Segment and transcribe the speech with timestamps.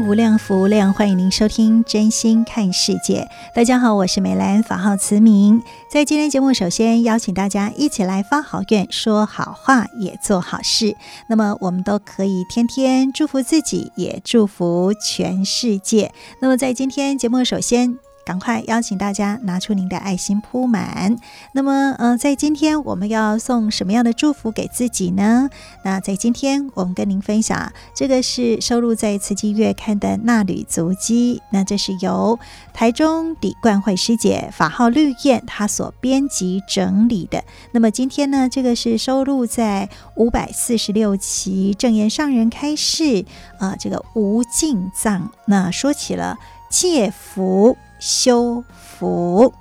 [0.00, 3.28] 无量，福无量，欢迎您收听《真心看世界》。
[3.54, 5.62] 大家好，我是美兰，法号慈明。
[5.88, 10.96] 在今天节目，首先邀请大家一起来发好愿，说好话，也做好事。
[11.28, 16.12] 那么，我们都可以天天祝福自己，也祝福全世界。
[16.40, 17.98] 那么，在今天节目，首先。
[18.24, 21.16] 赶快邀请大家拿出您的爱心铺满。
[21.52, 25.50] 那么，呃，在今天我们要送什么样的祝福给自己呢？
[25.84, 31.42] 那在今天我们跟您分享，这个是收录在《慈济月刊》的纳履足迹。
[31.50, 32.38] 那这是由
[32.72, 37.44] 台中李冠慧师姐法号绿燕她所编辑整理的。
[37.72, 43.24] 那么今天呢，这个是收录在五百四十六期正言上人开示
[43.58, 45.30] 啊、这个无尽藏。
[45.46, 46.38] 那说起了
[46.70, 47.76] 借福。
[47.98, 49.52] 修福，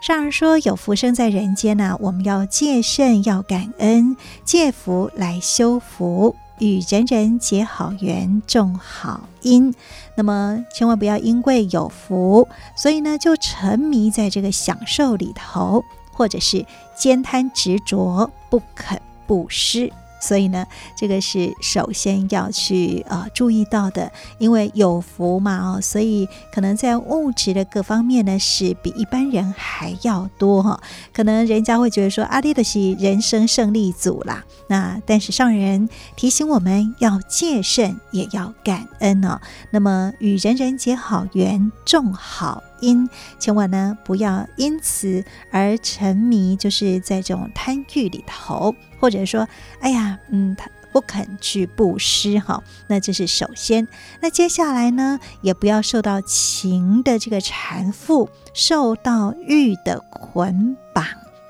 [0.00, 9.74] 上人说有福生在人间呢、我们要戒慎，要感恩，戒福来修福，与人人结好缘，种好因。
[10.16, 19.92] 那么千万不要因为有福，所以呢就沉迷在这个享受里头，或者是慳贪执着，不肯布施。
[20.22, 20.64] 所以呢，
[20.96, 30.80] 这个是首先要去呃注意到的，因为有福嘛哦，所以可能在物质的各方面呢，是比一般人还要多哈。
[31.12, 34.44] 可能人家会觉得说，阿弟的是人生胜利组啦。
[34.68, 39.40] 那但是上人提醒我们要戒慎，也要感恩哦。
[39.70, 48.74] 那么与人人结好缘，种好因，千万呢不要因此而沉迷，就是在这种贪欲里头。
[49.00, 49.48] 或者说，
[49.80, 53.88] 哎呀，嗯，他不肯去布施哈，那这是首先。
[54.20, 61.04] 那接下来呢，也不要受到情的这个缠缚，受到欲的捆绑，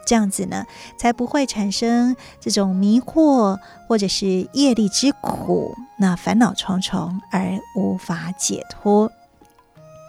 [0.07, 0.65] 这样子呢，
[0.97, 9.13] 才不会产生这种迷惑，或者是业力之苦，那烦恼重重而无法解脱。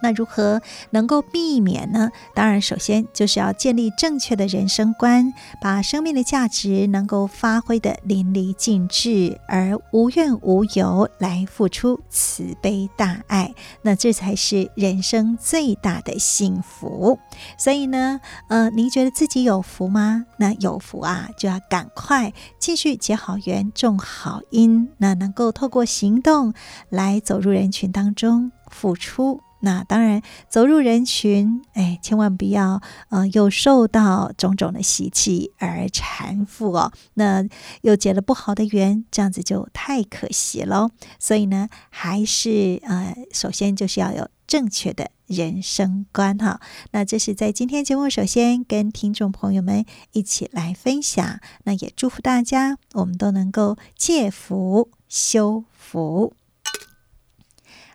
[0.04, 0.60] 那如何
[0.90, 2.10] 能够避免呢？
[2.34, 5.32] 当然，首先就是要建立正确的人生观，
[5.62, 17.18] 把生命的价值能够发挥得淋漓尽致，而无怨无尤来付出慈悲大爱，那这才是人生最大的幸福。
[17.56, 18.20] 所以呢，
[18.50, 20.26] 呃，您觉得自己有福吗？
[20.36, 26.52] 那有福啊，就要赶快继续结好缘，种好因，那能够透过行动
[26.90, 29.40] 来走入人群当中，付出。
[29.64, 36.92] 那当然，走入人群，哎，千万不要，呃，又受到种种的习气而缠缚哦。
[37.14, 37.42] 那
[37.80, 40.90] 又结了不好的缘，这样子就太可惜喽。
[41.18, 46.60] 所以呢，还是呃，首先就是要有正确的人生观哈。
[46.90, 51.40] 那这是在今天节目，首先跟听众朋友们一起来分享。
[51.64, 56.34] 那也祝福大家，我们都能够借福修福。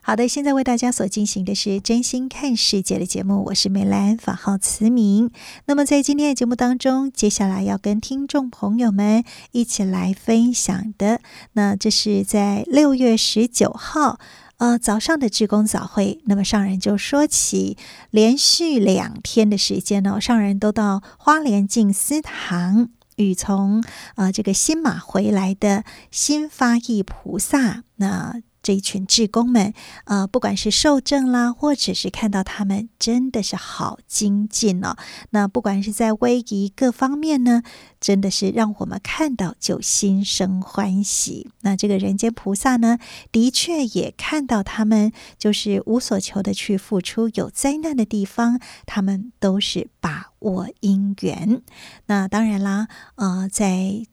[0.09, 5.30] 好的，现在为大家所进行的是真心看世界的节目，我是美兰，法号慈明。
[5.68, 11.22] 那么在今天的节目当中，接下来要跟听众朋友们一起来分享的，
[11.53, 14.19] 那这是在六月十九号，
[14.58, 16.19] 呃，早上的志工早会。
[16.25, 17.78] 那么上人就说起，
[18.10, 23.84] 连续两天的时间呢，上人都到花莲静思堂，与从
[24.16, 28.42] 呃这个新马回来的新发意菩萨那。
[28.69, 29.74] 这一群志工们，
[30.04, 34.95] 呃，不管是受证啦，或者是看到他们真的是好精进哦。
[35.31, 37.63] 那不管是在威仪各方面呢，
[38.00, 41.50] 真的是让我们看到就心生欢喜。
[41.62, 43.00] 那这个人间菩萨呢，
[43.31, 47.27] 的确也看到他们就是无所求的去付出。
[47.30, 51.63] 有灾难的地方，他们都是把握因缘。
[52.06, 54.06] 那当然啦，呃，在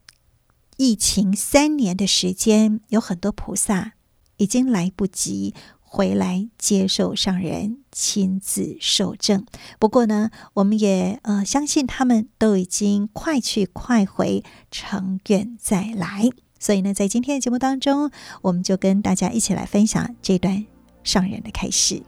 [0.78, 3.92] 疫情三年的时间，有很多菩萨。
[4.36, 9.46] 已经来不及回来接受上人亲自受证。
[9.78, 16.28] 不过呢，我们也呃相信他们都已经快去快回，成愿再来。
[16.58, 18.10] 所以呢，在今天的节目当中，
[18.42, 20.64] 我们就跟大家一起来分享这段
[21.04, 22.02] 上人的开示。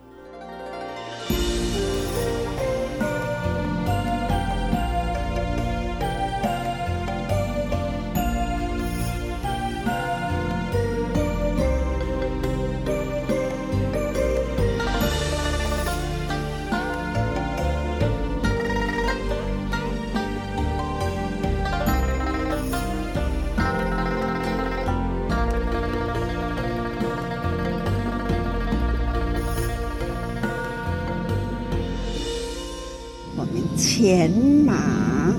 [33.98, 34.30] 前
[34.64, 35.34] 马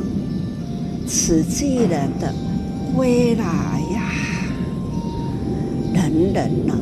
[1.07, 2.35] 慈济人的
[2.93, 3.45] 归来
[3.93, 4.11] 呀，
[5.93, 6.77] 人人呢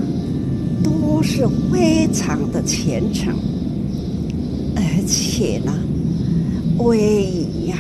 [0.83, 3.31] 都是非常的虔诚，
[4.75, 5.71] 而且呢
[6.79, 7.77] 威仪呀，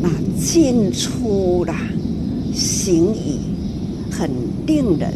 [0.00, 0.08] 那
[0.42, 1.76] 进出啦
[2.54, 3.38] 行仪
[4.10, 4.30] 很
[4.66, 5.12] 令人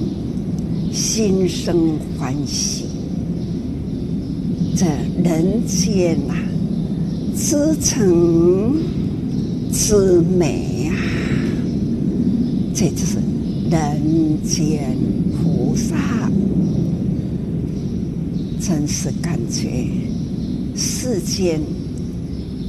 [0.93, 2.85] 心生欢喜，
[4.77, 4.85] 这
[5.25, 6.42] 人间呐、啊。
[7.53, 8.75] 之诚
[9.71, 10.97] 之美啊，
[12.75, 13.19] 这就是
[13.71, 14.97] 人间
[15.37, 16.31] 菩萨，
[18.59, 19.87] 真是感觉
[20.75, 21.61] 世间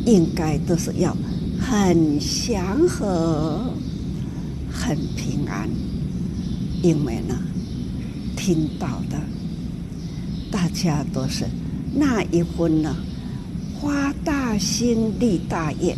[0.05, 1.15] 应该都是要
[1.61, 3.61] 很祥和、
[4.69, 5.69] 很平安，
[6.81, 7.33] 因为呢，
[8.35, 9.17] 听到的
[10.51, 11.45] 大家都是
[11.95, 12.93] 那一分呢。
[13.79, 15.97] 花大他心立大业，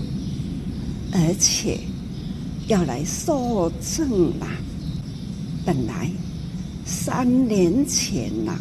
[1.12, 1.78] 而且
[2.70, 4.48] 要来受证啦。
[5.66, 6.10] 本来
[6.86, 8.60] 三年前呐、啊、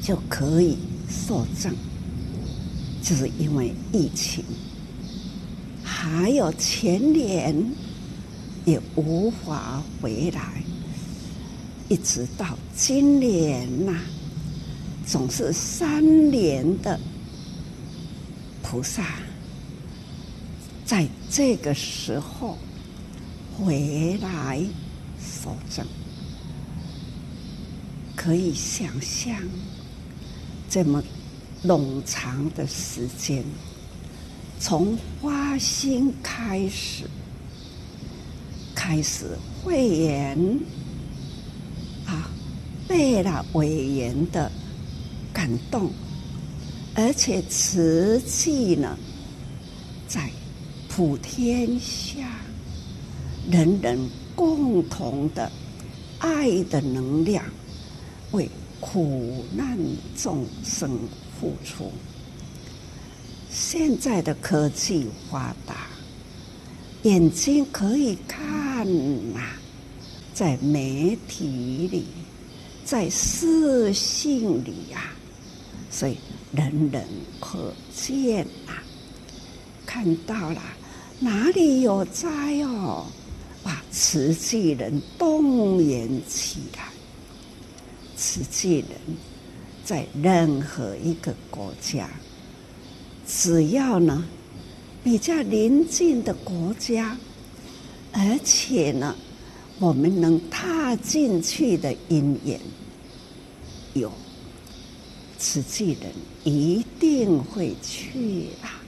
[0.00, 0.78] 就可以
[1.08, 1.74] 受证，
[3.02, 4.44] 就是因为疫情，
[5.82, 7.52] 还有前年
[8.64, 10.62] 也无法回来，
[11.88, 14.00] 一直到今年呐、啊，
[15.04, 16.96] 总是三年的。
[18.70, 19.02] 菩萨
[20.86, 22.56] 在这个时候
[23.52, 24.62] 回来
[25.18, 25.84] 受证，
[28.14, 29.34] 可以想象
[30.68, 31.02] 这么
[31.64, 33.42] 冗长的时间，
[34.60, 37.10] 从花心开始，
[38.72, 40.38] 开始会员
[42.06, 42.30] 啊，
[42.86, 44.48] 被了委员的
[45.32, 45.90] 感动。
[46.94, 48.98] 而且慈济呢，
[50.08, 50.28] 在
[50.88, 52.40] 普天下
[53.50, 55.50] 人人共同的
[56.18, 57.44] 爱的能量，
[58.32, 58.50] 为
[58.80, 59.78] 苦难
[60.16, 60.98] 众生
[61.40, 61.92] 付出。
[63.48, 65.86] 现在的科技发达，
[67.04, 68.84] 眼睛可以看
[69.32, 69.56] 呐、啊，
[70.34, 72.06] 在媒体里，
[72.84, 75.14] 在视讯里呀、啊，
[75.88, 76.16] 所以。
[76.52, 77.04] 人人
[77.38, 78.82] 可见啊，
[79.86, 80.60] 看到了
[81.20, 82.28] 哪里有灾
[82.62, 83.06] 哦，
[83.62, 86.88] 把慈济人动员起来。
[88.16, 88.90] 慈济人
[89.84, 92.10] 在任何一个国家，
[93.26, 94.24] 只要呢
[95.04, 97.16] 比较邻近的国家，
[98.12, 99.14] 而且呢
[99.78, 102.60] 我们能踏进去的因缘
[103.94, 104.12] 有。
[105.38, 106.12] 慈济人
[106.44, 108.80] 一定会去啊！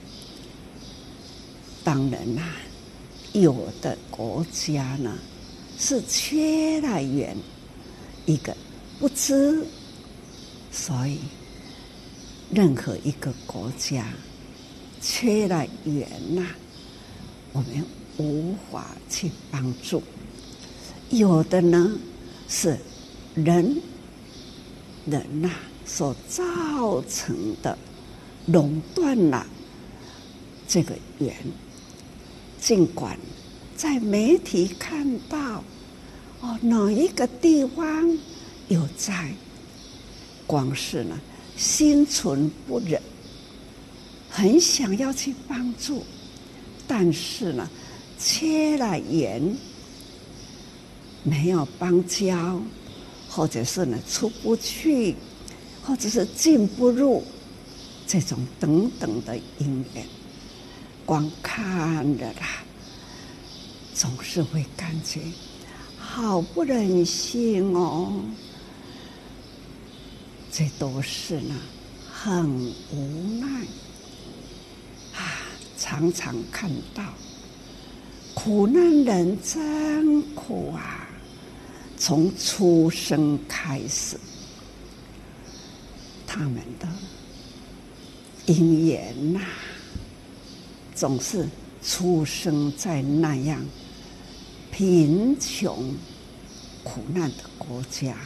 [1.83, 2.55] 当然啦、
[3.33, 5.17] 有的国家呢
[5.77, 7.35] 是缺了缘，
[8.25, 8.55] 一个
[8.99, 9.65] 不知，
[10.71, 11.19] 所以
[12.49, 14.07] 任何一个国家
[15.01, 16.47] 缺了缘呐、
[17.51, 17.85] 我们
[18.17, 20.01] 无法去帮助。
[21.09, 21.91] 有的呢
[22.47, 22.77] 是
[23.35, 23.77] 人，
[25.05, 25.49] 人呐、
[25.95, 27.77] 所造成的
[28.47, 29.45] 垄断了
[30.67, 31.35] 这个缘，
[32.59, 33.15] 尽管
[33.77, 35.63] 在媒体看到
[36.41, 38.17] 哦，哪一个地方
[38.69, 39.31] 有灾，
[40.47, 41.15] 光是呢
[41.55, 42.99] 心存不忍，
[44.31, 46.03] 很想要去帮助，
[46.87, 47.69] 但是呢
[48.17, 49.55] 缺了缘，
[51.21, 52.59] 没有帮交，
[53.29, 55.15] 或者是呢出不去。
[55.85, 57.23] 或者是进不入
[58.07, 60.05] 这种等等的因缘，
[61.05, 62.63] 光看着他，
[63.93, 65.21] 总是会感觉
[65.97, 68.21] 好不忍心哦。
[70.51, 71.55] 这都是呢，
[72.11, 72.47] 很
[72.91, 73.47] 无奈
[75.15, 75.43] 啊！
[75.77, 77.03] 常常看到
[78.33, 81.07] 苦难人真苦啊！
[81.97, 84.17] 从出生开始，
[86.35, 86.87] 他们的
[88.47, 89.39] 因缘呐，
[90.95, 91.47] 总是
[91.83, 93.63] 出生在那样
[94.71, 95.93] 贫穷
[96.83, 98.17] 苦难的国家，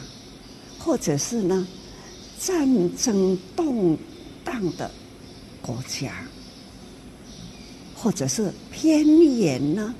[0.78, 1.68] 或者是呢，
[2.40, 3.98] 战争动
[4.42, 4.90] 荡的
[5.60, 6.26] 国家，
[7.94, 9.94] 或者是偏远呢，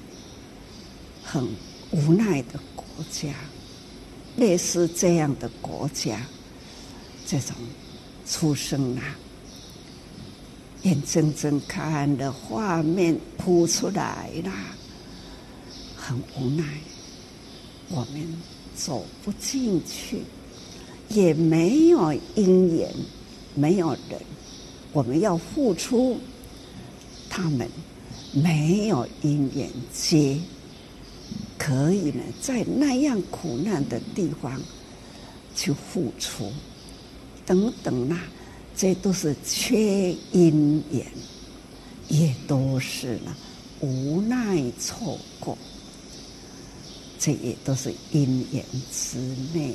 [1.23, 1.47] 很
[1.91, 3.35] 无奈的国家，
[4.38, 6.23] 类似这样的国家，
[7.27, 7.55] 这种
[8.30, 9.16] 出生啊，
[10.82, 14.52] 眼睁睁看的画面扑出来了，
[15.97, 16.64] 很无奈，
[17.88, 18.42] 我们
[18.76, 20.23] 走不进去。
[21.08, 22.94] 也没有因缘，
[23.54, 24.20] 没有人，
[24.92, 26.18] 我们要付出，
[27.30, 27.66] 他们
[28.30, 30.38] 没有因缘接，
[31.56, 34.61] 可以呢，在那样苦难的地方
[35.56, 36.52] 去付出，
[37.49, 38.21] 等等啊，
[38.76, 41.02] 这都是缺因缘，
[42.09, 43.35] 也都是呢
[43.81, 45.57] 无奈错过，
[47.19, 48.62] 这也都是因缘
[48.93, 49.19] 之
[49.55, 49.75] 内。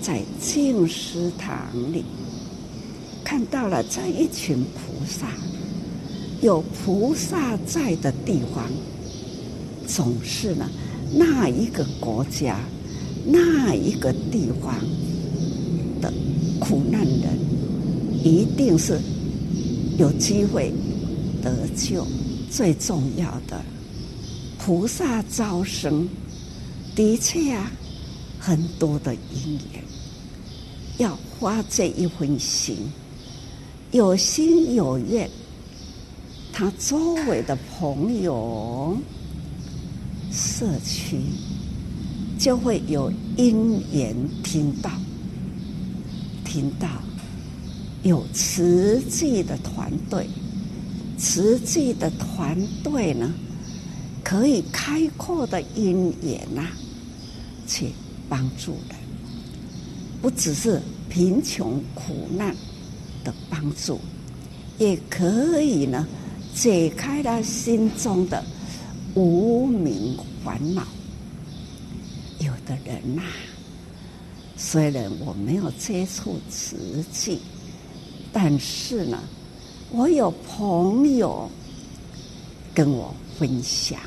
[0.00, 2.02] 在净思堂里
[3.22, 5.28] 看到了这一群菩萨，
[6.40, 8.70] 有菩萨在的地方，
[9.86, 10.66] 总是呢，
[11.14, 12.58] 那一个国家、
[13.26, 14.74] 那一个地方
[16.02, 16.12] 的
[16.60, 17.38] 苦难人，
[18.22, 19.00] 一定是
[19.96, 20.70] 有机会
[21.40, 22.06] 得救。
[22.50, 23.64] 最重要的，
[24.58, 26.06] 菩萨招生，
[26.94, 27.70] 的确啊。
[28.44, 29.84] 很多的因缘，
[30.98, 32.76] 要花这一份心，
[33.92, 35.30] 有心有愿，
[36.52, 38.96] 他周围的朋友、
[40.32, 41.18] 社区
[42.36, 44.90] 就会有因缘听到，
[46.52, 46.86] 听到
[48.02, 50.28] 有慈济的团队，
[51.16, 52.54] 慈济的团
[52.84, 53.32] 队呢，
[54.22, 56.72] 可以开阔的因缘呐、啊，
[57.66, 57.92] 去。
[58.28, 58.96] 帮助人，
[60.22, 60.80] 不只是
[61.10, 62.56] 贫穷苦难
[63.22, 64.00] 的帮助，
[64.78, 66.06] 也可以呢，
[66.54, 68.42] 解开他心中的
[69.14, 70.82] 无明烦恼。
[72.38, 73.22] 有的人呐、
[74.56, 77.40] 虽然我没有接触慈济，
[78.32, 79.18] 但是呢，
[79.90, 81.50] 我有朋友
[82.74, 83.98] 跟我分享，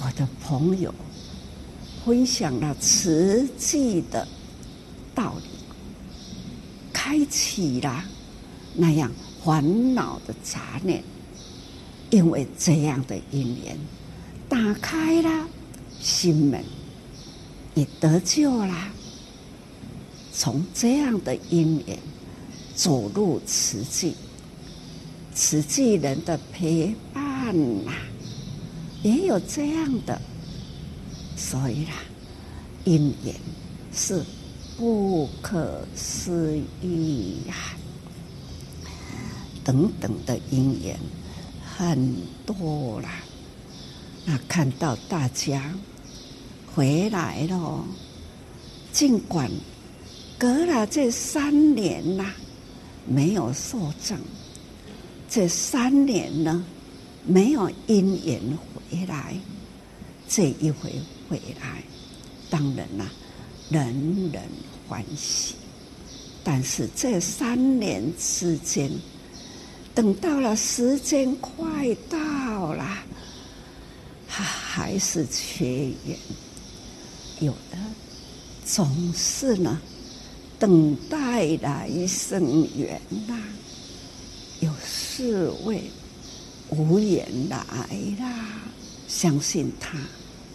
[0.00, 0.94] 我的朋友。
[2.04, 4.28] 分享了慈济的
[5.14, 5.48] 道理，
[6.92, 8.04] 开启了
[8.74, 9.10] 那样
[9.42, 11.02] 烦恼的杂念，
[12.10, 13.78] 因为这样的一年，
[14.50, 15.48] 打开了
[15.98, 16.62] 心门，
[17.74, 18.88] 也得救了。
[20.32, 21.98] 从这样的因缘
[22.74, 24.14] 走入慈济，
[25.34, 27.54] 慈济人的陪伴
[27.84, 27.92] 呐，
[29.02, 30.20] 也有这样的。
[31.36, 31.92] 所以啦，
[32.84, 33.34] 因缘
[33.92, 34.24] 是
[34.76, 37.54] 不可思议呀，
[39.62, 40.98] 等等的因缘
[41.76, 43.10] 很多啦。
[44.24, 45.72] 那看到大家
[46.74, 47.84] 回来了，
[48.92, 49.48] 尽管
[50.36, 52.26] 隔了这三年呐，
[53.06, 54.18] 没有受证，
[55.30, 56.64] 这三年呢，
[57.24, 58.40] 没有因缘
[58.90, 59.34] 回来，
[60.28, 60.92] 这一回。
[61.26, 61.82] 回来，
[62.50, 63.10] 当然啦，
[63.70, 64.42] 人人
[64.86, 65.54] 欢喜。
[66.44, 68.90] 但是这三年之间，
[69.94, 72.86] 等到了时间快到了，
[74.28, 75.66] 他还是缺
[76.04, 76.18] 缘。
[77.40, 77.78] 有的
[78.64, 79.80] 总是呢，
[80.58, 83.38] 等待来生缘呐。
[84.60, 85.82] 有四位
[86.70, 87.58] 无缘来
[88.18, 88.62] 啦，
[89.06, 89.98] 相信他。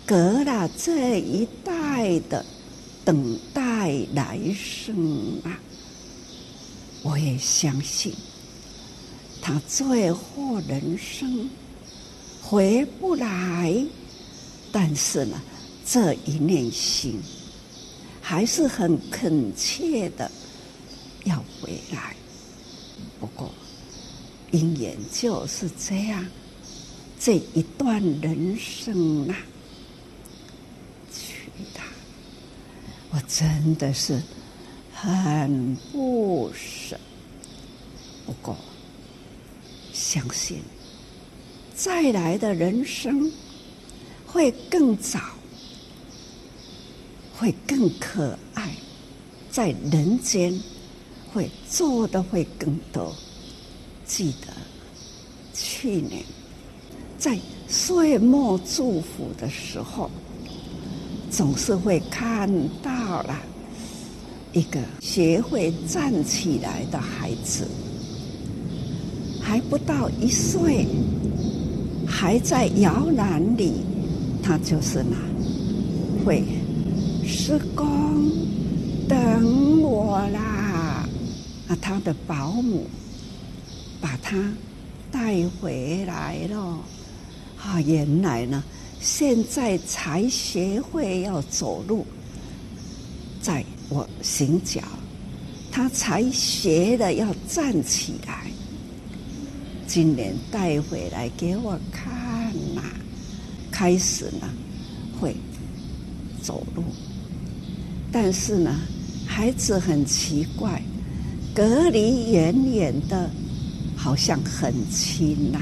[0.06, 2.44] 隔了这一代的
[3.06, 5.60] 等待来生啊，
[7.04, 8.12] 我也相信
[9.40, 11.48] 他最后人生
[12.42, 13.86] 回不来，
[14.72, 15.40] 但是呢，
[15.92, 17.20] 这一念心
[18.22, 20.30] 还是很恳切的
[21.24, 22.16] 要回来。
[23.20, 23.52] 不过
[24.52, 26.24] 因缘就是这样，
[27.20, 29.36] 这一段人生啊。
[33.12, 34.22] 我真的是
[34.94, 36.96] 很不舍。
[38.28, 38.56] 不过，
[39.92, 40.60] 相信
[41.76, 43.32] 再来的人生
[44.28, 45.20] 会更早，
[47.40, 48.70] 会更可爱，
[49.50, 50.54] 在人间
[51.32, 53.16] 会做的会更多。
[54.06, 54.48] 记得
[55.54, 56.22] 去年
[57.18, 60.12] 在岁末祝福的时候，
[61.32, 62.52] 总是会看
[62.84, 63.40] 到了
[64.52, 67.66] 一个学会站起来的孩子。
[69.42, 70.86] 还不到一岁，
[72.06, 73.76] 还在摇篮里，
[74.44, 76.44] 他就是那会
[77.42, 78.30] 师公
[79.08, 81.08] 等我啦！
[81.70, 82.86] 啊，他的保姆
[84.02, 84.54] 把他
[85.10, 86.58] 带回来了。
[87.58, 88.62] 啊，原来呢，
[89.00, 92.06] 现在才学会要走路，
[93.42, 94.82] 在我行脚，
[95.72, 98.52] 他才学的要站起来。
[99.88, 102.82] 今年带回来给我看呐，
[103.72, 104.50] 开始呢
[105.22, 105.34] 会
[106.44, 106.84] 走路，
[108.12, 108.76] 但是呢
[109.28, 110.82] 孩子很奇怪，
[111.54, 113.30] 隔离远远的，
[113.96, 115.60] 好像很亲呐，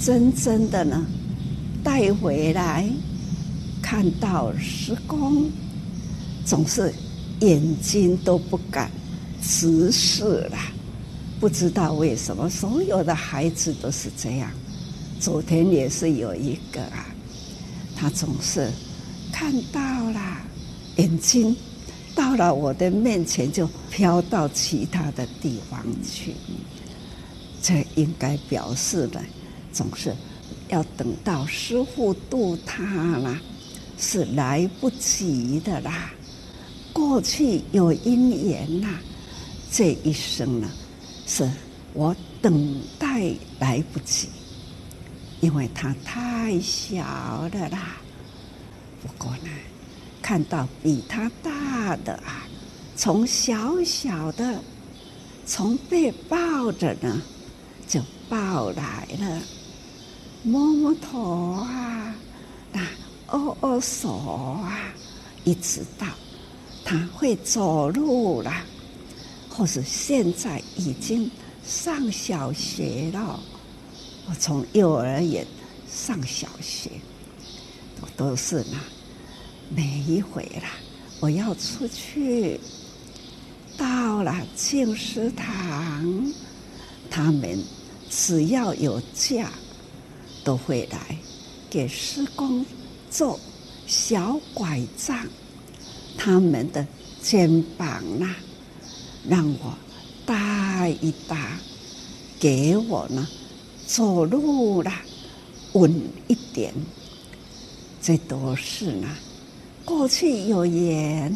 [0.00, 1.06] 真正的呢
[1.82, 2.86] 带回来
[3.80, 5.50] 看到师公，
[6.44, 6.92] 总是
[7.40, 8.90] 眼睛都不敢
[9.42, 10.58] 直视了。
[11.38, 14.50] 不知道为什么，所有的孩子都是这样。
[15.18, 17.06] 昨天也是有一个啊，
[17.94, 18.70] 他总是
[19.32, 20.38] 看到了
[20.96, 21.54] 眼睛
[22.14, 26.34] 到了我的面前，就飘到其他的地方去。
[27.62, 29.22] 这应该表示了，
[29.72, 30.14] 总是
[30.68, 33.38] 要等到师傅渡他了，
[33.98, 36.10] 是来不及的啦。
[36.92, 38.88] 过去有因缘呐，
[39.70, 40.70] 这一生呢。
[41.28, 41.50] 是
[41.92, 44.28] 我等待来不及，
[45.40, 47.02] 因为他太小
[47.52, 47.96] 了啦。
[49.02, 49.50] 不过呢，
[50.26, 52.42] 看到比他大的啊，
[52.96, 54.60] 从小小的，
[55.46, 57.22] 从被抱着呢，
[57.86, 59.40] 就抱来了，
[60.42, 62.12] 摸摸头啊，
[62.72, 62.84] 那
[63.38, 64.76] 握握手啊，
[65.44, 66.04] 一直到
[66.84, 68.52] 他会走路了。
[69.48, 71.30] 或是现在已经
[71.64, 73.38] 上小学了，
[74.28, 75.46] 我从幼儿园
[75.88, 76.90] 上小学，
[78.00, 78.76] 都都是呢。
[79.68, 80.70] 每一回啦，
[81.20, 82.58] 我要出去，
[83.76, 86.32] 到了静思堂，
[87.10, 87.62] 他们
[88.08, 89.50] 只要有假，
[90.44, 91.18] 都会来
[91.68, 92.64] 给师公
[93.10, 93.38] 做
[93.86, 95.26] 小拐杖，
[96.16, 96.86] 他们的
[97.20, 98.34] 肩膀呐。
[99.28, 99.76] 让我
[100.24, 101.58] 搭一搭，
[102.38, 103.26] 给我呢
[103.84, 105.02] 走路啦，
[105.72, 105.92] 稳
[106.28, 106.72] 一点。
[108.00, 109.08] 这都是呢，
[109.86, 111.32] 过去有缘，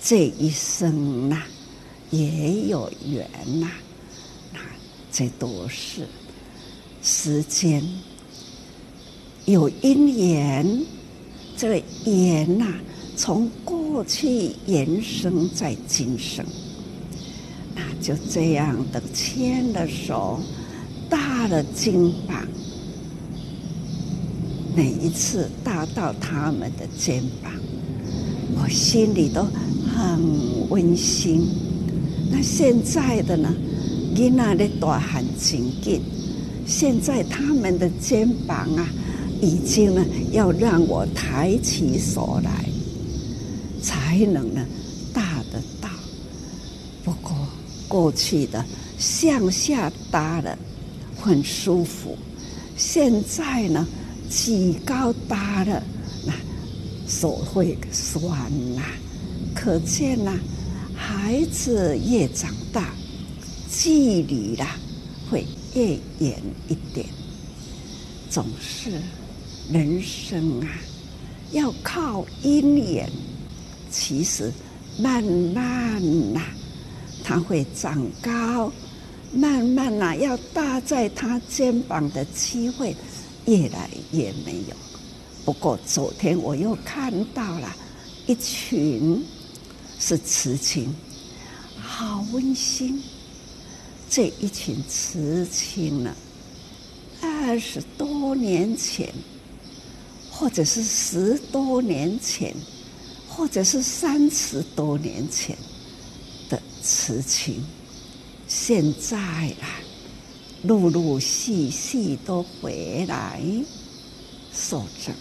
[0.00, 1.42] 这一生呐
[2.10, 3.26] 也有缘
[3.58, 3.70] 呐。
[4.52, 4.60] 那
[5.10, 6.06] 这都是
[7.02, 7.82] 时间
[9.46, 10.84] 有因缘，
[11.56, 12.66] 这个缘呐，
[13.16, 16.44] 从过去延伸在今生。
[17.74, 20.38] 那就这样的牵了手，
[21.08, 21.94] 搭了肩
[22.28, 22.46] 膀，
[24.74, 27.52] 每一次搭到他们的肩膀，
[28.56, 31.46] 我心里都很温馨。
[32.30, 33.54] 那现在的呢，
[34.14, 36.00] 你那里大汗紧紧，
[36.66, 38.88] 现在他们的肩膀啊，
[39.40, 42.64] 已经呢要让我抬起手来，
[43.80, 44.64] 才能呢
[45.12, 45.88] 搭得到。
[47.04, 47.12] 不。
[47.86, 48.64] 过去的
[48.98, 50.58] 向下搭了，
[51.20, 52.18] 很舒服。
[52.76, 53.86] 现在呢，
[54.36, 55.82] 举高大了，
[56.26, 56.32] 那
[57.08, 58.28] 手会酸
[58.74, 58.82] 呐。
[59.54, 60.32] 可见呐，
[60.96, 62.92] 孩子越长大，
[63.70, 64.76] 距离啦
[65.30, 67.06] 会越远一点。
[68.28, 68.90] 总是
[69.72, 70.68] 人生啊，
[71.52, 73.08] 要靠因缘。
[73.90, 74.52] 其实
[74.98, 76.40] 慢慢呐。
[77.22, 78.70] 他会长高，
[79.32, 82.94] 慢慢呐、要搭在他肩膀的机会
[83.46, 84.76] 越来越没有。
[85.44, 87.74] 不过昨天我又看到了
[88.26, 89.24] 一群
[89.98, 90.94] 是慈青，
[91.80, 93.02] 好温馨。
[94.08, 96.14] 这一群慈青呢，
[97.20, 99.12] 二十多年前，
[100.30, 102.54] 或者是十多年前，
[103.28, 105.56] 或者是三十多年前。
[106.50, 107.64] 的慈亲，
[108.46, 109.80] 现在啊，
[110.64, 113.42] 陆陆续续都回来
[114.52, 115.14] 受证。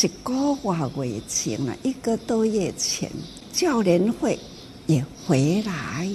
[0.00, 3.10] 一个月前了，一个多月前，
[3.52, 4.38] 教联会
[4.86, 6.08] 也回来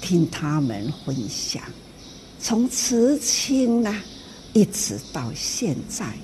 [0.00, 1.60] 听他们分享，
[2.38, 3.92] 从慈亲呢，
[4.52, 6.16] 一直到现在，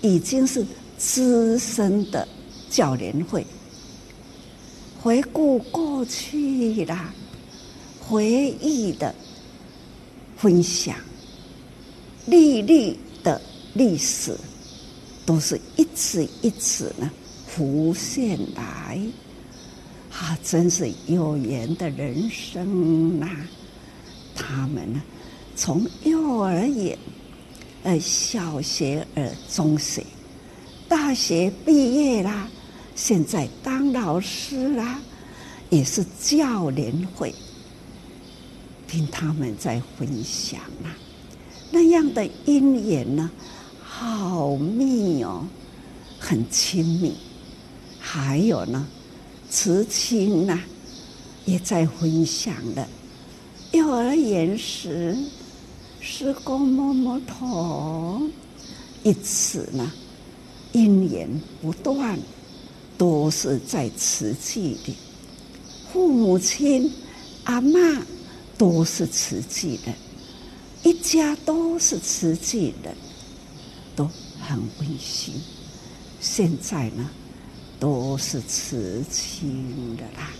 [0.00, 0.64] 已经是
[0.96, 2.26] 资深的
[2.70, 3.46] 教联会。
[5.02, 7.12] 回顾过去啦，
[8.00, 9.14] 回忆的
[10.38, 10.94] 分享，
[12.26, 13.40] 历历的
[13.74, 14.38] 历史，
[15.26, 17.10] 都是一次一次呢
[17.48, 19.00] 浮现来，
[20.12, 23.28] 啊，真是有缘的人生呐、
[24.36, 25.02] 他们呢，
[25.56, 26.96] 从幼儿园、
[27.82, 30.04] 呃小学、呃中学、
[30.88, 32.48] 大学毕业啦。
[32.94, 35.00] 现在当老师啦，
[35.70, 37.34] 也是教联会，
[38.88, 40.90] 听他们在分享啊，
[41.70, 43.30] 那样的因缘呢，
[43.80, 45.46] 好密哦，
[46.18, 47.14] 很亲密。
[48.00, 48.88] 还有呢，
[49.50, 50.58] 慈亲呐，
[51.44, 52.88] 也在分享的。
[53.72, 55.16] 幼儿园时，
[56.00, 58.22] 师公摸摸头，
[59.04, 59.92] 一次呢，
[60.72, 61.28] 因缘
[61.62, 62.18] 不断。
[62.96, 64.96] 都是在慈济里，
[65.92, 66.92] 父母亲、
[67.44, 68.02] 阿嬷
[68.58, 69.94] 都是慈济人，
[70.82, 72.94] 一家都是慈济人，
[73.96, 74.04] 都
[74.40, 75.34] 很温馨。
[76.20, 77.08] 现在呢，
[77.78, 80.32] 都是慈亲的啦，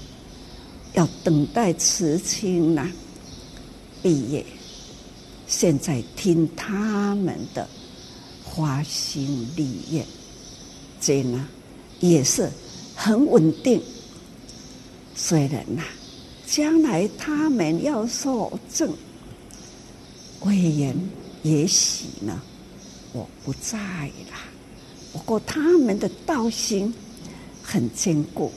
[0.94, 2.90] 要等待慈亲呢
[4.02, 4.44] 毕业。
[5.46, 7.66] 现在听他们的
[8.44, 10.04] 花心立愿，
[11.00, 11.48] 这呢？
[12.00, 12.50] 也是
[12.94, 13.80] 很稳定。
[15.14, 15.82] 虽然呐、
[16.50, 18.90] 将来他们要受证，
[20.40, 20.96] 委员
[21.42, 22.40] 也许呢，
[23.12, 24.38] 我不在了。
[25.12, 26.92] 不过他们的道心
[27.62, 28.50] 很坚固，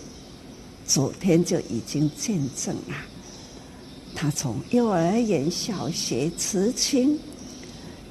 [0.87, 2.95] 昨天就已经见证了。
[4.15, 7.19] 他从幼儿园、小学慈亲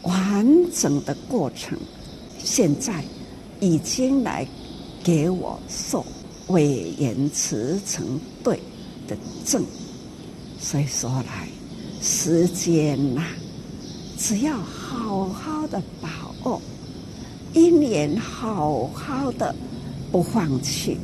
[0.02, 1.78] 完整的过程，
[2.38, 3.02] 现在
[3.60, 4.46] 已经来。
[5.02, 6.04] 给我受
[6.48, 8.60] 委员慈诚对
[9.10, 9.64] 的证，
[10.60, 11.48] 所以说来
[12.00, 13.22] 时间呐、
[14.16, 16.08] 只要好好的把
[16.44, 16.62] 握，
[17.52, 19.52] 一年好好的
[20.12, 20.96] 不放弃，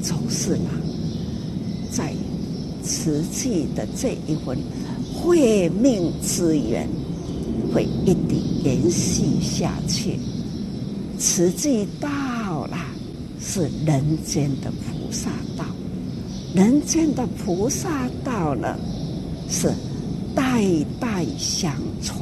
[0.00, 0.70] 总是呢，
[1.90, 2.14] 在
[2.84, 4.56] 慈济的这一份
[5.12, 6.88] 慧命之缘，
[7.72, 10.20] 会一直延续下去，
[11.18, 12.14] 慈济大。
[13.46, 15.64] 是人间的菩萨道，
[16.54, 18.78] 人间的菩萨道呢，
[19.50, 19.72] 是
[20.36, 20.62] 代
[21.00, 22.16] 代相传。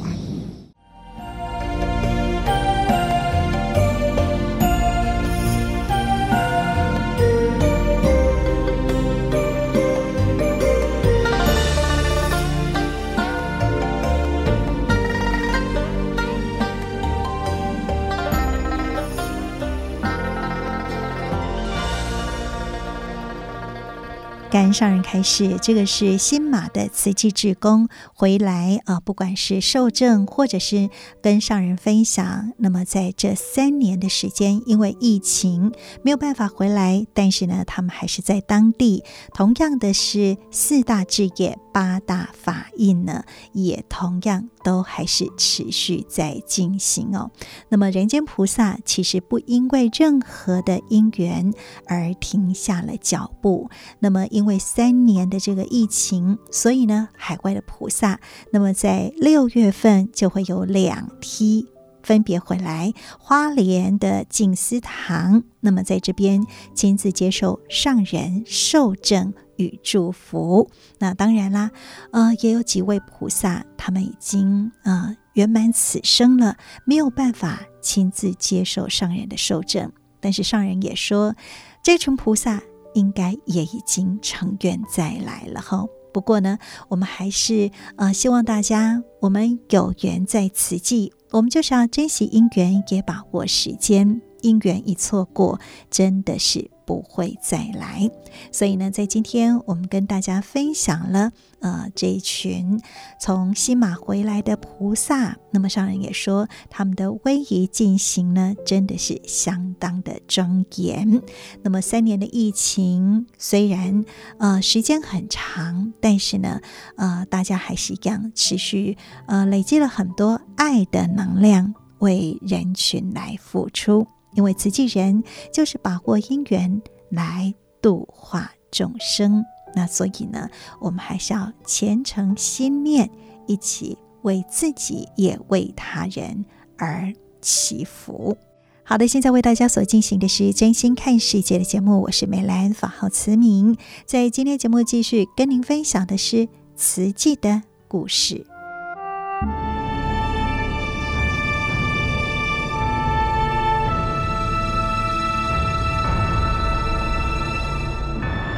[24.73, 30.89] 上人开示，这个是新马的慈济志工回来啊，不管是受证或者是
[31.21, 32.51] 跟上人分享。
[32.57, 39.03] 那么在这三年的时间，因为疫情没有办法回来，但是呢，他们还是在当地。
[39.33, 47.31] 同样的是四大志业、八大法印呢，也同样都还是持续在进行哦。
[47.69, 51.53] 那么人间菩萨其实不因为任何的因缘
[51.87, 53.69] 而停下了脚步。
[53.99, 58.19] 那么因为三年的这个疫情，所以呢，海外的菩萨，
[58.51, 61.67] 那么在六月份就会有两批
[62.01, 70.69] 分别回来花莲的静思堂，那么在这边亲自接受上人受证与祝福。
[70.99, 71.71] 那当然啦，
[72.11, 81.35] 呃，也有几位菩萨，他们已经呃圆满此生了，没有办法亲自接受上人的受证，但是上人也说，
[81.83, 82.61] 这群菩萨。
[82.95, 85.83] 应该也已经成愿再来了哈。
[86.13, 94.21] 不过呢，我们还是呃希望大家，我们有缘在此际，我们就是要珍惜因缘，也把握时间。
[94.41, 98.09] 因缘一错过，真的是不会再来。
[98.51, 102.81] 所以呢，在今天我们跟大家分享了，呃，这一群
[103.19, 105.37] 从西马回来的菩萨。
[105.51, 111.21] 那么上人也说，他们的威仪进行呢，真的是相当的庄严。
[111.61, 114.03] 那么三年的疫情虽然
[114.39, 116.59] 呃时间很长，但是呢，
[116.97, 124.07] 呃，大家还是一样持续呃累积了很多爱的能量，为人群来付出。
[124.35, 129.43] 因为慈济人就是把握因缘来度化众生，
[129.75, 133.09] 那所以呢，我们还是要虔诚心念，
[133.47, 136.45] 一起为自己也为他人
[136.77, 138.37] 而祈福。
[138.85, 143.77] 好的，现在为大家所进行的是真心看世界的节目，我是美兰，法号慈明。
[144.05, 148.45] 在今天节目继续跟您分享的是慈济的故事。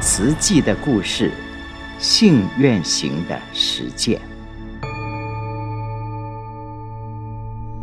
[0.08, 1.32] 慈济的故事，
[1.98, 4.22] 信愿行的实践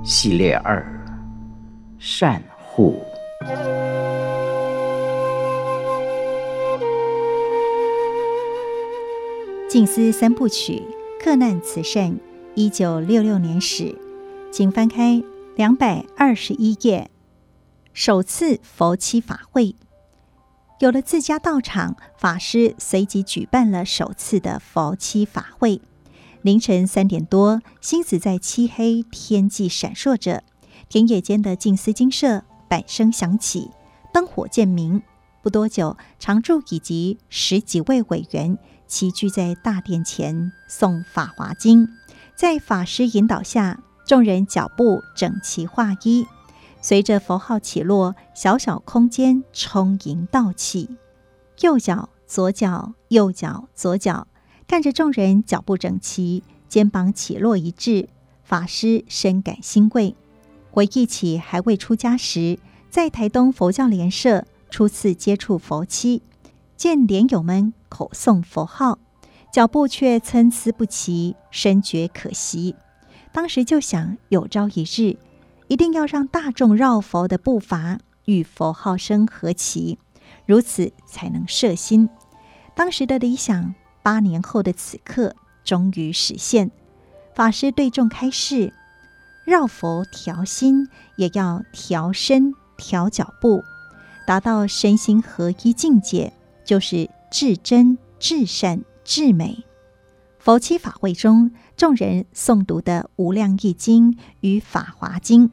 [0.05, 0.87] 系列二：
[1.99, 3.03] 善护。
[9.69, 10.81] 静思三部曲，
[11.19, 12.17] 克难慈善，
[12.55, 13.99] 一九六六年始，
[14.53, 15.21] 请翻开
[15.57, 17.11] 两百二十一页，
[17.93, 19.75] 首次佛七法会。
[20.83, 25.81] 有了自家道场，法师随即举办了首次的佛七法会。
[26.41, 30.43] 凌晨三点多，星子在漆黑天际闪烁着，
[30.89, 33.71] 田野间的静思精舍板声响起，
[34.13, 35.01] 灯火渐明。
[35.41, 41.87] 不多久，常住以及十几位委员齐聚在大殿前诵《法华经》，
[42.35, 46.27] 在法师引导下，众人脚步整齐划一。
[46.83, 50.97] 随着佛号起落，小小空间充盈道气。
[51.61, 54.27] 右脚、左脚、右脚、左脚，
[54.67, 58.09] 看着众人脚步整齐，肩膀起落一致，
[58.43, 60.17] 法师深感欣慰。
[60.73, 62.59] 回忆起还未出家时，
[62.91, 66.23] 在台东佛教联社初次接触佛七，
[66.77, 68.99] 见莲友们口诵佛号，
[69.53, 72.75] 脚步却参差不齐，深觉可惜。
[73.31, 75.17] 当时就想，有朝一日。
[75.69, 79.99] 一定要让大众绕佛的步伐与佛号声合齐，
[80.47, 82.09] 如此才能摄心。
[82.75, 86.71] 当时的理想，八年后的此刻终于实现。
[87.35, 88.73] 法师对众开示：
[89.45, 93.63] 绕佛调心，也要调身调脚步，
[94.27, 96.33] 达到身心合一境界，
[96.65, 99.65] 就是至真至善至美。
[100.39, 105.49] 佛七法会中，众人诵读的《无量义经》与《法华经》。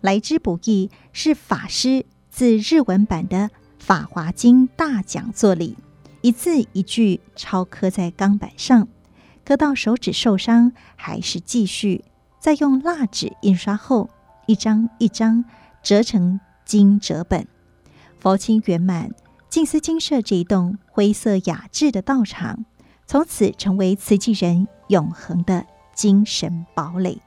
[0.00, 3.36] 来之不易，是法师自日文版的
[3.78, 5.76] 《法华经》大讲座里，
[6.22, 8.88] 一字一句抄刻在钢板上，
[9.44, 12.04] 刻到手指受伤，还是继续
[12.40, 14.10] 再用蜡纸印刷后，
[14.46, 15.44] 一张一张
[15.84, 17.46] 折成经折本。
[18.18, 19.12] 佛七圆满，
[19.48, 22.64] 静思精舍这一栋灰色雅致的道场，
[23.06, 27.22] 从此成为慈济人永恒的精神堡垒。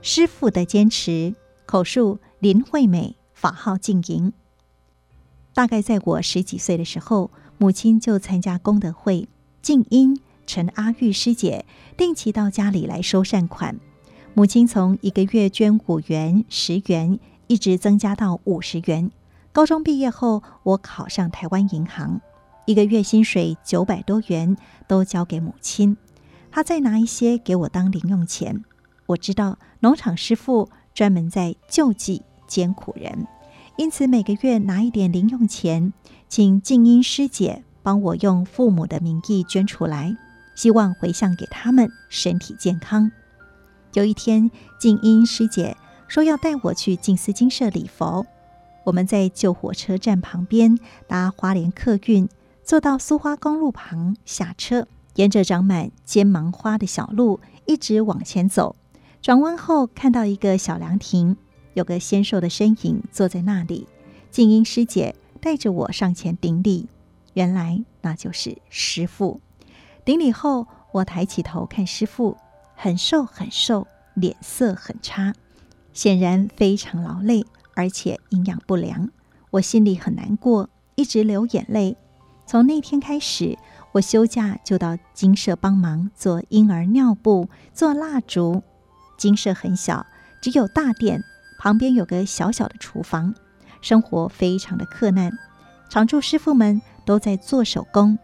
[0.00, 1.34] 师父的坚持，
[1.66, 4.32] 口述林惠美，法号静莹。
[5.52, 9.28] 大概在我十几岁的时候，母亲就参加功德会，
[9.60, 13.78] 静音、陈阿玉师姐定期到家里来收善款。
[14.34, 19.10] 母亲从一个月捐五元、十元，一直增加到五十元。
[19.52, 22.20] 高中毕业后，我考上台湾银行，
[22.66, 24.56] 一个月薪水九百多元，
[24.86, 25.96] 都交给母亲，
[26.50, 28.62] 她再拿一些给我当零用钱。
[29.06, 33.26] 我知道农场师傅专门在救济艰苦人，
[33.78, 35.94] 因此每个月拿一点零用钱，
[36.28, 40.14] 请静音师姐帮我用父母的名义捐出来，
[40.56, 43.12] 希望回向给他们身体健康。
[43.92, 45.76] 有一天，静音师姐
[46.08, 48.26] 说要带我去静思精舍礼佛，
[48.84, 52.28] 我们在旧火车站旁边搭花莲客运，
[52.64, 58.74] 坐到苏花公路旁下车，沿着长满尖芒花的小路一直往前走。
[59.22, 61.36] 转弯后，看到一个小凉亭，
[61.74, 63.86] 有个纤瘦的身影坐在那里。
[64.30, 66.88] 静音师姐带着我上前顶礼，
[67.32, 69.40] 原来那就是师父。
[70.06, 72.36] 顶礼后，我抬起头看师父，
[72.76, 75.34] 很瘦很瘦，脸色很差，
[75.92, 79.10] 显然非常劳累，而且营养不良。
[79.50, 81.96] 我心里很难过，一直流眼泪。
[82.46, 83.58] 从那天开始，
[83.90, 88.62] 我休假就到精舍帮忙做婴儿尿布、做蜡烛。
[89.18, 90.06] 精舍很小，
[90.40, 91.20] 只有大殿，
[91.58, 93.34] 旁边有个小小的厨房，
[93.80, 95.32] 生活非常的困难。
[95.90, 98.16] 常住师父们都在做手工。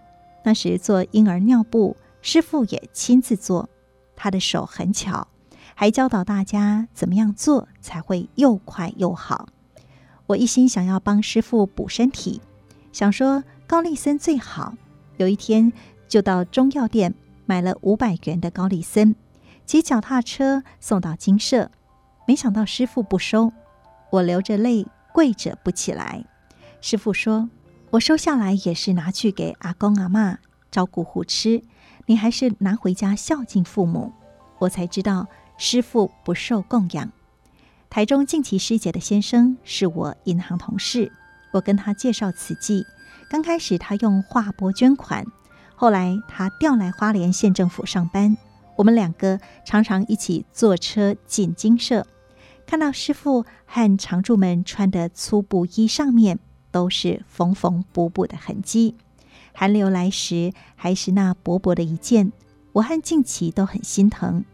[0.44, 3.68] 那时做婴儿尿布，师傅也亲自做，
[4.16, 5.28] 他的手很巧，
[5.74, 9.48] 还教导大家怎么样做才会又快又好。
[10.26, 12.40] 我一心想要帮师傅补身体，
[12.92, 14.74] 想说高丽参最好。
[15.16, 15.72] 有一天，
[16.08, 17.14] 就到中药店
[17.46, 19.14] 买了五百元的高丽参，
[19.66, 21.70] 骑脚踏车送到精舍，
[22.26, 23.52] 没想到师傅不收，
[24.10, 26.24] 我流着泪跪着不起来。
[26.80, 27.48] 师傅说
[27.92, 30.38] ：“我收下来也是拿去给阿公阿嬷
[30.70, 31.62] 照顾护吃，
[32.06, 34.14] 你还是拿回家孝敬父母。”
[34.60, 35.26] 我才知道
[35.58, 37.12] 师父不受供养。
[37.90, 41.12] 台中净奇师姐的先生是我银行同事，
[41.52, 42.86] 我跟他介绍慈济。
[43.28, 45.26] 刚开始他用划拨捐款，
[45.74, 48.38] 后来他调来花莲县政府上班。
[48.76, 52.06] 我们两个常常一起坐车进精舍，
[52.66, 56.38] 看到师父和常住们穿的粗布衣上面
[56.72, 58.96] 都是缝缝补补的痕迹。
[59.52, 62.32] 寒流来时还是那薄薄的一件，
[62.72, 64.44] 我和净奇都很心疼，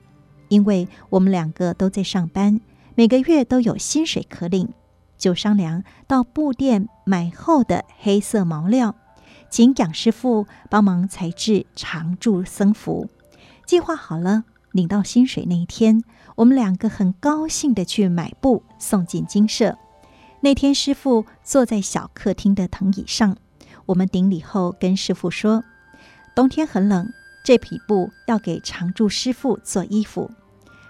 [0.48, 2.60] 因为我们两个都在上班，
[2.94, 4.68] 每个月都有薪水可领。
[5.16, 8.94] 就商量到布店买厚的黑色毛料，
[9.50, 13.08] 请蒋师傅帮忙裁制常住僧服。
[13.66, 16.02] 计划好了，领到薪水那一天，
[16.36, 19.76] 我们两个很高兴地去买布送进精舍。
[20.40, 23.36] 那天师傅坐在小客厅的藤椅上，
[23.86, 25.64] 我们顶礼后跟师傅说
[26.34, 27.12] ：“冬天很冷，
[27.44, 30.30] 这匹布要给常住师傅做衣服。”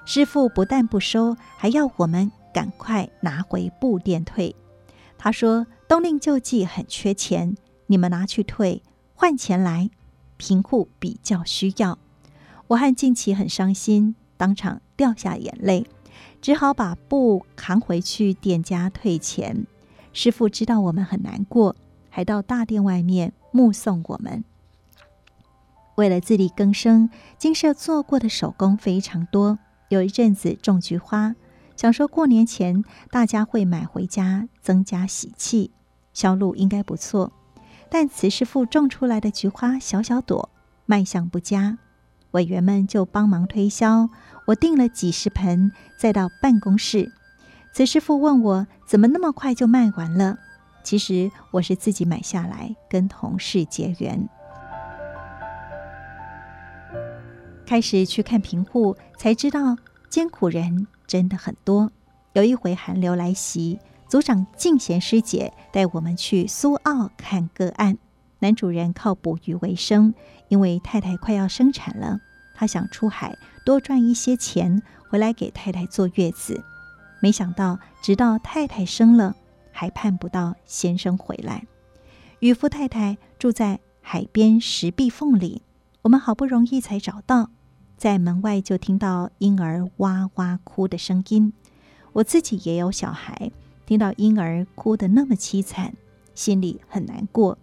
[0.05, 2.31] 师傅不但不收，还要我们。
[2.51, 4.57] 赶快拿回布店退。
[5.17, 7.55] 他说：“冬令救济很缺钱，
[7.87, 8.83] 你们拿去退，
[9.15, 9.91] 换钱来。
[10.39, 11.99] 贫户比较需要。”
[12.69, 15.87] 我和静琪很伤心，当场掉下眼泪，
[16.41, 19.67] 只好把布扛回去店家退钱。
[20.13, 21.77] 师傅知道我们很难过，
[22.11, 24.45] 还到大殿外面目送我们。
[25.97, 29.59] 为了自力更生，金舍做过的手工非常多。
[29.89, 31.35] 有一阵子种菊花。
[31.77, 35.71] 想说过年前大家会买回家，增加喜气，
[36.13, 37.33] 销路应该不错。
[37.89, 40.51] 但慈师傅种出来的菊花小小朵，
[40.87, 41.79] 卖相不佳，
[42.33, 44.11] 委员们就帮忙推销。
[44.49, 47.13] 我订了几十盆，再到办公室，
[47.75, 50.39] 慈师父问我怎么那么快就卖完了。
[50.83, 54.27] 其实我是自己买下来，跟同事结缘。
[57.67, 59.77] 开始去看贫户，才知道
[60.09, 60.87] 艰苦人。
[61.07, 61.93] 真的很多。
[62.33, 67.99] 有一回寒流来袭，组长静贤师姐带我们去苏澳看个案。
[68.39, 70.15] 男主人靠捕鱼为生，
[70.49, 72.21] 因为太太快要生产了，
[72.55, 73.37] 他想出海
[73.69, 76.65] 多赚一些钱回来给太太坐月子。
[77.21, 79.37] 没想到直到太太生了，
[79.71, 81.67] 还盼不到先生回来。
[82.39, 85.61] 渔夫太太住在海边石壁缝里，
[86.01, 87.51] 我们好不容易才找到。
[87.99, 91.53] 在门外就听到婴儿哇哇哭的声音，
[92.15, 93.51] 我自己也有小孩，
[93.85, 95.93] 听到婴儿哭得那么凄惨，
[96.35, 97.59] 心里很难过。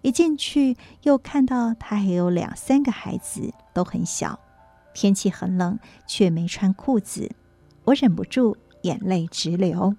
[0.00, 4.40] 一进去又看到他还有两三个孩子，都很小，
[5.00, 7.30] 天气很冷，却没穿裤子，
[7.84, 9.96] 我忍不住眼泪直流。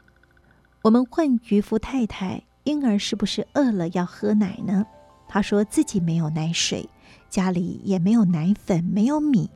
[0.83, 4.85] 我们问渔夫太太，婴儿是不是饿了要喝奶呢？
[5.27, 6.87] 她说自己没有奶水，
[7.31, 9.49] 家里也没有奶粉，没有米。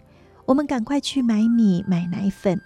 [0.48, 2.60] 我们赶快去买米、买奶粉，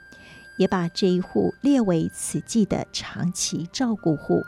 [0.58, 4.42] 也把这一户列为此季的长期照顾户。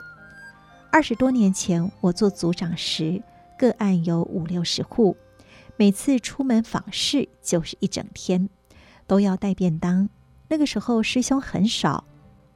[0.90, 3.22] 二十多年前，我做组长时，
[3.58, 5.18] 个案有五六十户，
[5.76, 8.48] 每次出门访视就是一整天，
[9.06, 10.08] 都要带便当。
[10.48, 12.04] 那个时候师兄很少，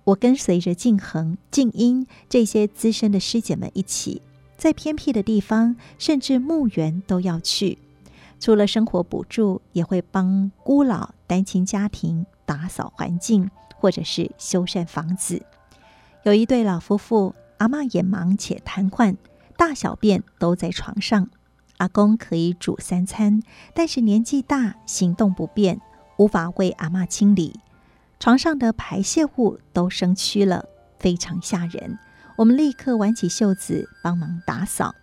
[0.04, 4.22] 我跟随着静恒、静音这些资深的师姐们一起，
[4.56, 7.78] 在偏僻的地方，甚至墓园都要去。
[8.38, 15.42] 除了生活补助，也会帮孤老单亲家庭打扫环境，或者是修缮房子。
[16.22, 19.16] 有一对老夫妇，阿嬷眼盲且瘫痪，
[19.56, 21.30] 大小便都在床上。
[21.78, 23.42] 阿公可以煮三餐，
[23.74, 25.80] 但是年纪大，行动不便，
[26.18, 27.60] 无法为阿嬷清理。
[28.18, 30.64] 床上的排泄物都生蛆了，
[30.98, 31.98] 非常吓人。
[32.36, 34.94] 我们立刻挽起袖子帮忙打扫。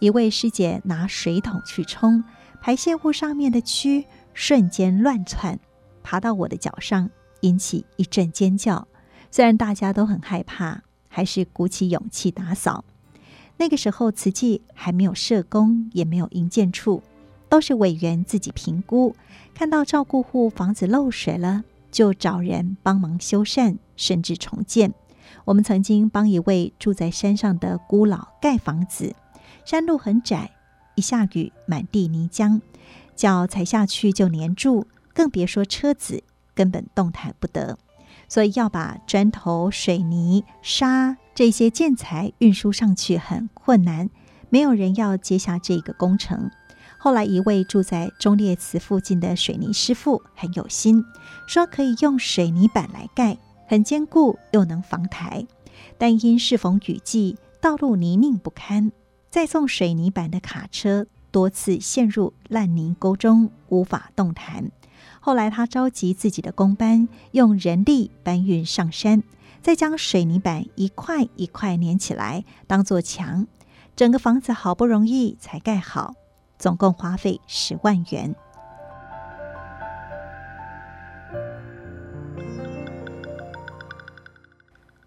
[0.00, 2.24] 一位师姐拿水桶去冲。
[2.60, 4.04] 排泄物上面的蛆
[4.34, 5.60] 瞬间乱窜，
[6.02, 7.08] 爬到我的脚上，
[7.42, 8.88] 引起一阵尖叫。
[9.30, 12.84] 虽然大家都很害怕，还是鼓起勇气打扫。
[13.58, 17.02] 那个时候慈济还没有社工，也没有营建处，
[17.48, 19.14] 都是委员自己评估，
[19.52, 24.94] 看到照顾户房子漏水了，就找人帮忙修缮，甚至重建。
[25.44, 29.14] 我们曾经帮一位住在山上的孤老盖房子，
[29.64, 30.52] 山路很窄，
[30.94, 32.60] 一下雨满地泥浆，
[33.16, 36.22] 脚踩下去就黏住，更别说车子
[36.54, 37.76] 根本动弹不得。
[38.28, 44.10] 所以要把砖头、水泥、沙这些建材运输上去很困难，
[44.50, 46.50] 没有人要接下这个工程。
[46.98, 51.04] 后来一位住在忠烈祠附近的水泥师傅很有心，
[51.46, 53.38] 说可以用水泥板来盖。
[53.68, 55.46] 很坚固又能防台，
[55.96, 58.90] 但因适逢雨季，道路泥泞不堪，
[59.30, 64.72] 载送水泥板的卡车多次陷入烂泥沟中，无法动弹。
[65.20, 69.22] 后来他召集自己的工班，用人力搬运上山，
[69.62, 73.46] 再将水泥板一块一块粘起来，当做墙。
[73.96, 76.14] 整个房子好不容易才盖好，
[76.58, 78.34] 总共花费十万元。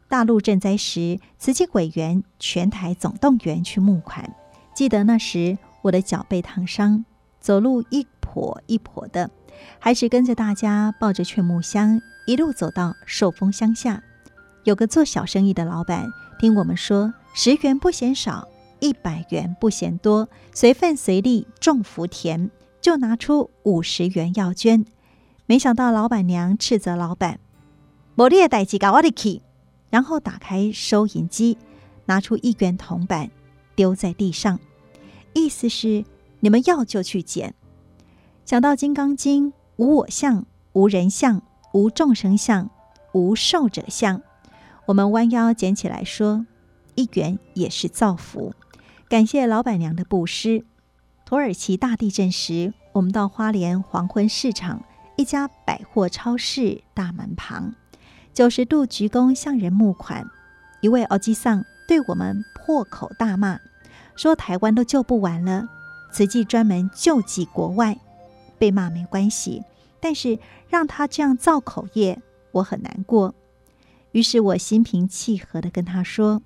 [0.10, 4.30] 大陆赈灾时，慈济委员全台总动员去募款。
[4.76, 7.06] 记得那时我的脚被烫伤，
[7.40, 9.32] 走路一跛一跛的，
[9.80, 14.04] 还是跟着大家抱着劝募箱一路走到寿丰乡下。
[14.64, 16.08] 有个做小生意的老板
[16.40, 18.48] 听我们说十元不嫌少，
[18.80, 22.50] 一百元不嫌多，随份随利种福田，
[22.80, 24.86] 就拿出五十元要捐。
[25.46, 27.40] 没想到老板娘斥责老板
[28.16, 29.42] ：“无你的代志，搞我的去。”
[29.90, 31.58] 然后打开收银机，
[32.06, 33.30] 拿出一元铜板
[33.76, 34.60] 丢在地上，
[35.34, 36.06] 意思是
[36.40, 37.54] 你们要就去捡。
[38.46, 41.42] 想到《金刚经》，无我相、无人相、
[41.74, 42.70] 无众生相、
[43.12, 44.22] 无寿者相，
[44.92, 46.46] 我们弯腰捡起来说：
[46.96, 48.54] 一元也是造福。
[49.08, 50.66] 感谢老板娘的布施。
[51.26, 54.84] 土耳其大地震时，我们到花莲黄昏市场
[55.16, 57.74] 一家百货超市大门旁。
[58.34, 60.30] 九十度鞠躬向人募款，
[60.82, 63.62] 一位奥基桑对我们破口大骂，
[64.18, 65.70] 说台湾都救不完了，
[66.12, 67.98] 慈济专门救济国外。
[68.60, 69.64] 被骂没关系，
[70.02, 70.38] 但是
[70.68, 72.22] 让他这样造口业，
[72.52, 73.34] 我很难过。
[74.12, 76.42] 于是我心平气和地跟他说：“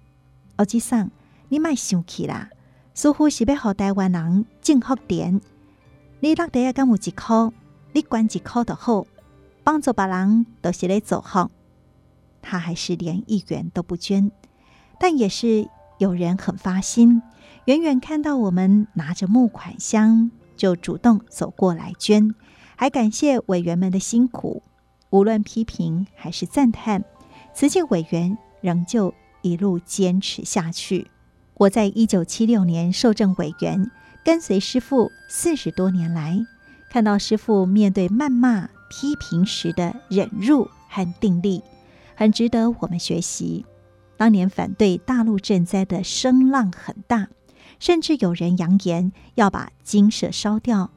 [0.57, 1.09] 欧吉桑，
[1.49, 2.49] 你卖生气啦，
[2.93, 5.41] 似乎是要和台湾人种福点，
[6.19, 7.51] 你落地敢有一块，
[7.93, 9.05] 你捐一块就好，
[9.63, 11.49] 帮助别人都是在做好。”
[12.47, 14.31] 他还是连一元都不捐，
[14.99, 17.23] 但也是有人很发心，
[17.65, 22.35] 远远看到我们拿着募款箱，就主动走过来捐，
[22.75, 24.61] 还感谢委员们的辛苦。
[25.09, 27.03] 无论批评还是赞叹，
[27.55, 31.09] 慈济委员仍旧一路坚持下去。
[31.53, 33.89] 我在一九七六年受证委员，
[34.25, 36.37] 跟随师父四十多年来，
[36.91, 41.63] 看到师父面对谩骂批评时的忍辱和定力。
[42.13, 43.65] 很值得我们学习。
[44.17, 47.29] 当年反对大陆赈灾的声浪很大，
[47.79, 50.91] 甚至有人扬言要把精舍烧掉。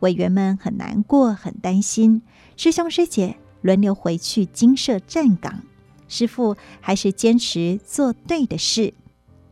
[0.00, 2.22] 委员们很难过，很担心。
[2.56, 5.60] 师兄师姐轮流回去精舍站岗，
[6.10, 8.92] 师父还是坚持做对的事。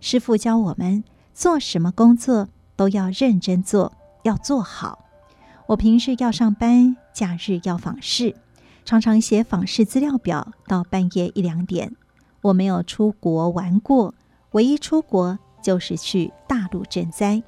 [0.01, 1.03] 师父教我们
[1.33, 3.93] 做什么工作都要认真做，
[4.25, 5.07] 要做好。
[5.69, 8.35] 我平日要上班，假日要访视。
[8.85, 11.95] 常常写访视资料表到半夜一两点。
[12.43, 14.15] 我没有出国玩过，
[14.53, 17.43] 唯一出国就是去大陆赈灾。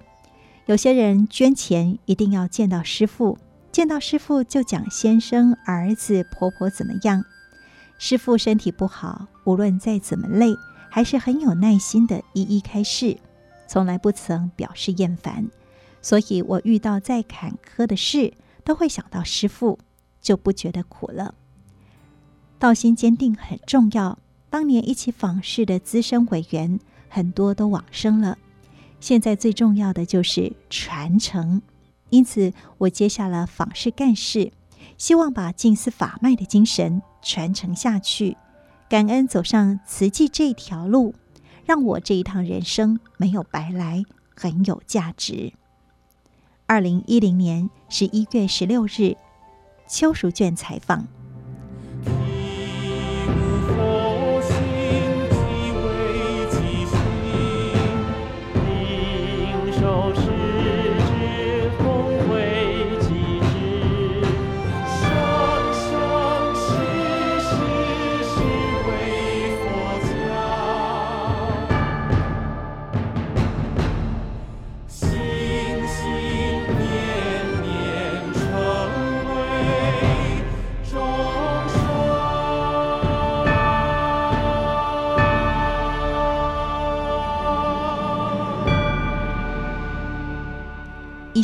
[0.66, 3.38] 有些人捐钱一定要见到师父，
[3.72, 7.24] 见到师父就讲先生、儿子、婆婆怎么样。
[8.00, 10.56] 师父身体不好，无论再怎么累，
[10.88, 13.18] 还是很有耐心的一一开示，
[13.68, 15.46] 从来不曾表示厌烦。
[16.00, 18.32] 所以我遇到再坎坷的事，
[18.64, 19.78] 都会想到师父。
[20.22, 21.34] 就不觉得苦了。
[22.58, 24.18] 道心坚定很重要。
[24.50, 26.78] 当年一起访视的资深委员
[27.08, 28.36] 很多都往生了，
[29.00, 31.62] 现在最重要的就是传承。
[32.10, 34.52] 因此，我接下了访视干事，
[34.98, 38.36] 希望把近思法脉的精神传承下去。
[38.88, 41.14] 感恩走上慈济这条路，
[41.64, 44.02] 让我这一趟人生没有白来，
[44.34, 45.52] 很有价值。
[46.66, 49.16] 二零一零年十一月十六日。
[49.88, 51.08] 邱淑娟采访。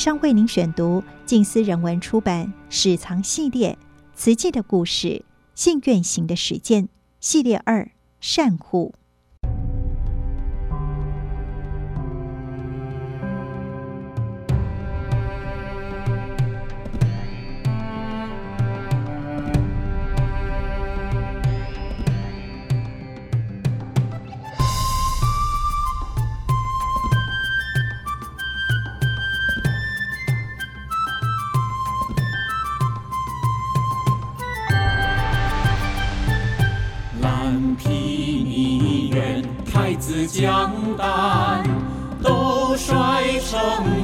[0.07, 3.73] 将为您选读静思人文出版《史藏系列》
[4.15, 5.25] 慈济的故事，
[5.57, 6.89] 信愿行的实践
[7.19, 7.91] 系列二
[8.21, 8.95] 善护。
[40.39, 41.65] 将丹
[42.23, 42.93] 都摔
[43.41, 43.96] 成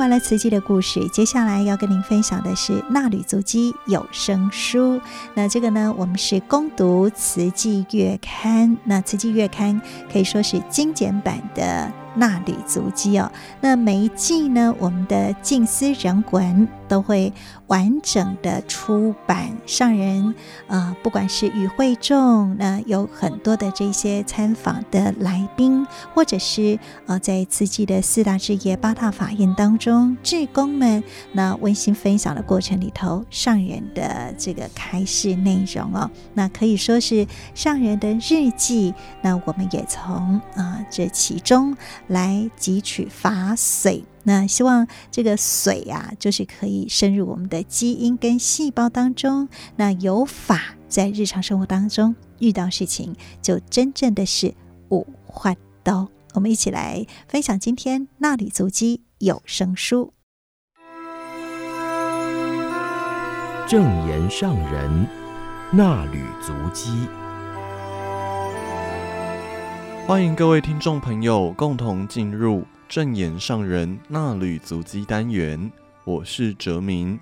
[0.00, 4.96] 完了慈济的故事，接下来要跟您分享的是《纳履足迹有声书》。
[5.34, 8.70] 那这个呢，我们是攻读《慈济月刊》。
[8.84, 9.78] 那《慈济月刊》
[10.10, 11.92] 可以说是精简版的。
[12.16, 13.30] 纳履足迹哦，
[13.60, 17.32] 那每一季呢，我们的静思人文都会
[17.68, 19.56] 完整的出版。
[19.64, 20.34] 上人
[20.66, 37.24] 呃，不管是与会众，那有很多的这些参访的来宾，或者是呃，在自己的四大志业、八大法院当中，志工们那温馨分享的过程里头，上人的这个开示内容哦，那可以说是
[37.54, 38.92] 上人的日记。
[39.22, 41.76] 那我们也从啊、这其中。
[42.08, 49.48] 来汲取法髓，那希望这个水啊，就是可以深入我们的基因跟细胞当中。
[49.76, 54.54] 那有法在日常生活当中遇到事情，就真正的是
[54.90, 56.08] 五花刀。
[56.34, 60.12] 我们一起来分享今天纳履足迹有声书。
[63.66, 65.06] 正言上人
[65.70, 66.90] 那履足迹。
[70.06, 75.70] 欢迎各位听众朋友共同进入证言上人衲履足迹单元，
[76.02, 77.20] 我是哲明，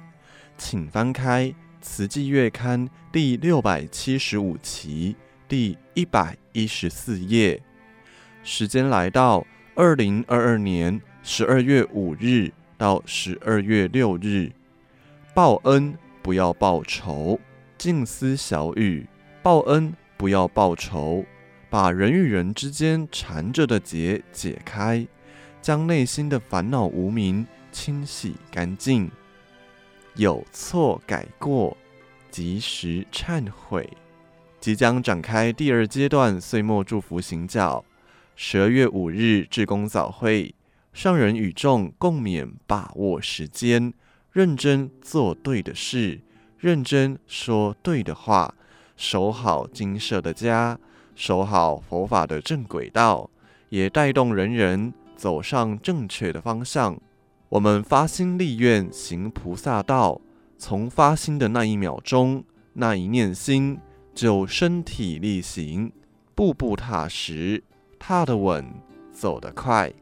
[0.56, 1.44] 请翻开
[1.82, 5.14] 《慈济月刊》第六百七十五期
[5.46, 7.62] 第一百一十四页。
[8.42, 14.50] 时间来到二零二二年十二月五日到十二月六日，
[15.34, 17.38] 报恩不要报仇，
[17.76, 19.06] 静思小语：
[19.42, 21.26] 报恩不要报仇。
[21.68, 25.06] 把人与人之间缠着的结解开，
[25.60, 29.10] 将内心的烦恼无明清洗干净，
[30.14, 31.76] 有错改过，
[32.30, 33.88] 及时忏悔。
[34.60, 37.84] 即将展开第二阶段岁末祝福行脚，
[38.34, 40.54] 十二月五日志工早会，
[40.92, 43.92] 上人与众共勉，把握时间，
[44.32, 46.20] 认真做对的事，
[46.58, 48.54] 认真说对的话，
[48.96, 50.78] 守好精舍的家。
[51.14, 53.28] 守好佛法的正轨道，
[53.70, 56.98] 也带动人人走上正确的方向。
[57.48, 60.20] 我们发心立愿行菩萨道，
[60.56, 62.44] 从发心的那一秒钟、
[62.74, 63.78] 那一念心，
[64.14, 65.92] 就身体力行，
[66.34, 67.64] 步步踏实，
[67.98, 68.64] 踏得稳，
[69.12, 69.92] 走得快。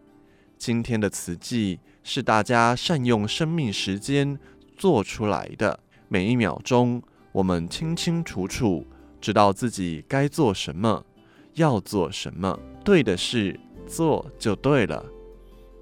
[0.59, 4.39] 今天的慈济是大家善用生命时间
[4.77, 7.03] 做出来的，每一秒钟，
[7.33, 8.87] 我们清清楚楚。
[9.19, 11.05] 知道自己该做什么，
[11.55, 15.05] 要做什么，对的事做就对了。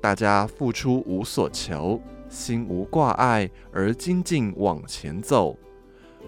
[0.01, 5.57] 大家付出无所求，心无挂碍而精进往前走。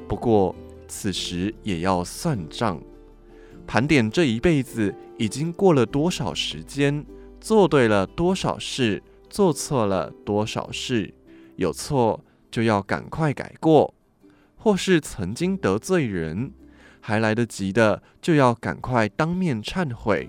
[0.09, 0.57] 不过
[0.89, 2.81] 此时也要算账，
[3.67, 7.05] 盘点这一辈子已经过了多少时间，
[7.41, 11.13] 做对了多少事，做错了多少事。
[11.57, 13.95] 有错就要赶快改过，
[14.57, 16.53] 或是曾经得罪人。
[17.01, 20.29] 还来得及的，就要赶快当面忏悔，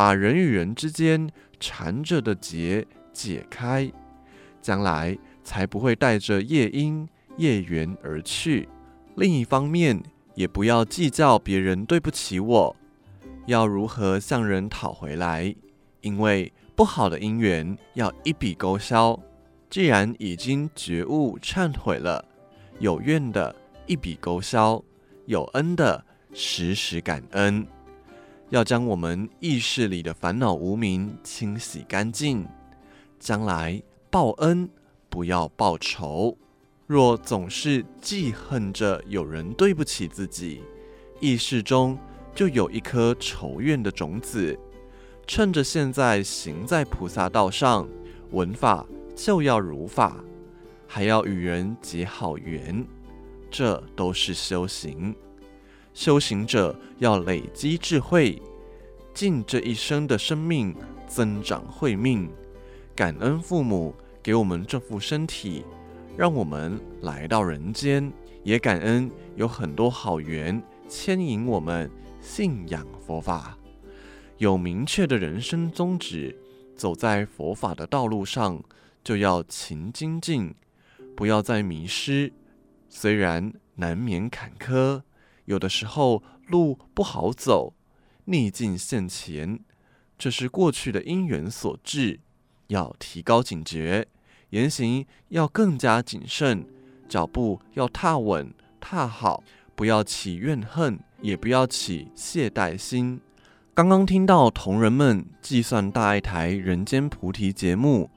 [0.00, 3.92] 把人与人之间缠着的结解开，
[4.62, 8.66] 将来才不会带着业因业缘而去。
[9.16, 10.02] 另一方面，
[10.34, 12.74] 也不要计较别人对不起我，
[13.44, 15.54] 要如何向人讨回来，
[16.00, 19.20] 因为不好的因缘要一笔勾销。
[19.68, 22.24] 既然已经觉悟忏悔了，
[22.78, 24.82] 有怨的一笔勾销。
[25.26, 27.66] 有恩的，时时感恩，
[28.50, 32.46] 要将我们意识里的烦恼无明清洗干净。
[33.18, 34.68] 将来报恩，
[35.08, 36.36] 不要报仇。
[36.86, 40.62] 若总是记恨着有人对不起自己，
[41.20, 41.96] 意识中
[42.34, 44.58] 就有一颗仇怨的种子。
[45.28, 47.88] 趁着现在行在菩萨道上，
[48.32, 48.84] 闻法
[49.14, 50.24] 就要如法，
[50.88, 52.84] 还要与人结好缘，
[53.48, 55.14] 这都是修行。
[56.00, 58.40] 修行者要累积智慧，
[59.12, 60.74] 尽这一生的生命
[61.06, 62.26] 增长慧命，
[62.96, 65.62] 感恩父母给我们这副身体，
[66.16, 68.10] 让我们来到人间，
[68.42, 73.58] 也感恩有很多好缘牵引我们信仰佛法，
[74.38, 76.34] 有明确的人生宗旨，
[76.74, 78.58] 走在佛法的道路上，
[79.04, 80.54] 就要勤精进，
[81.14, 82.32] 不要再迷失。
[82.88, 85.02] 虽然难免坎坷。
[85.50, 87.74] 有的时候路不好走，
[88.26, 89.58] 逆境现前，
[90.16, 92.20] 这是过去的因缘所致，
[92.68, 94.06] 要提高警觉，
[94.50, 96.64] 言行要更加谨慎，
[97.08, 99.42] 脚步要踏稳踏好，
[99.74, 103.20] 不要起怨恨，也不要起懈怠心。
[103.74, 108.08] 刚刚听到同仁们计算大爱台人间菩提节目，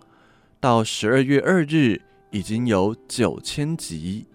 [0.60, 4.28] 到十二月二日已经有九千集。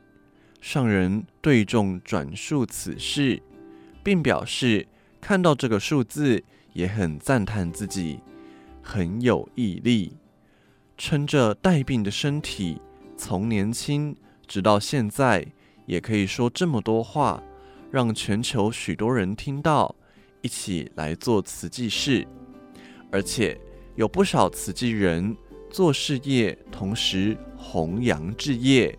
[0.60, 3.40] 上人对众转述此事，
[4.02, 4.86] 并表示
[5.20, 6.42] 看到这个数字
[6.72, 8.20] 也很赞叹自己
[8.82, 10.16] 很有毅力，
[10.96, 12.80] 撑着带病的身体，
[13.16, 15.46] 从年轻直到现在，
[15.86, 17.42] 也可以说这么多话，
[17.90, 19.94] 让全球许多人听到，
[20.42, 22.26] 一起来做慈济事，
[23.12, 23.58] 而且
[23.94, 25.36] 有不少慈济人
[25.70, 28.98] 做事业，同时弘扬志业。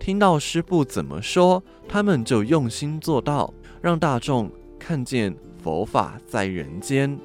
[0.00, 7.18] 听到师父怎么说，他们就用心做到，让大众看见佛法在人间，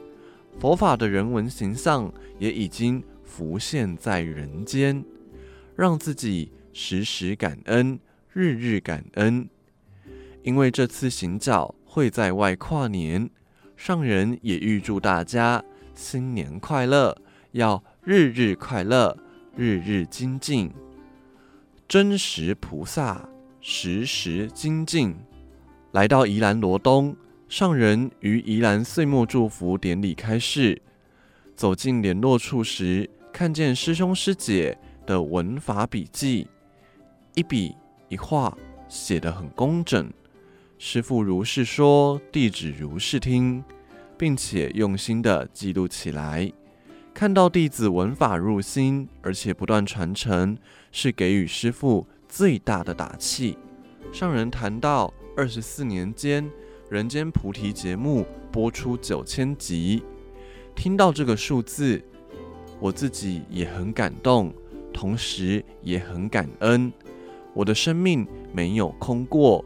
[0.60, 5.04] 佛法的人文形象也已经浮现在人间，
[5.74, 7.98] 让自己时时感恩，
[8.34, 9.48] 日日感恩。
[10.44, 13.30] 因为这次行脚会在外跨年，
[13.78, 15.64] 上人也预祝大家
[15.96, 17.18] 新年快乐，
[17.54, 19.18] 要日日快乐，
[19.56, 20.70] 日日精进。
[21.96, 23.26] 真实菩萨，
[23.62, 25.16] 时时精进。
[25.94, 27.16] 来到宜兰罗东，
[27.48, 30.82] 上人于宜兰岁末祝福典礼开示。
[31.56, 36.50] 走进联络处时，看见师兄师姐的文法笔记，
[37.34, 37.74] 一笔
[38.10, 38.58] 一画
[38.90, 40.12] 写得很工整。
[40.78, 43.64] 师父如是说，弟子如是听，
[44.18, 46.52] 并且用心地记录起来。
[47.14, 50.58] 看到弟子文法入心，而且不断传承，
[50.98, 53.58] 是给予师父最大的打气。
[54.14, 56.50] 上人谈到二十四年间，
[56.90, 60.02] 人间菩提节目播出九千集，
[60.74, 62.02] 听到这个数字，
[62.80, 64.54] 我自己也很感动，
[64.94, 66.90] 同时也很感恩。
[67.54, 69.66] 我的生命没有空过，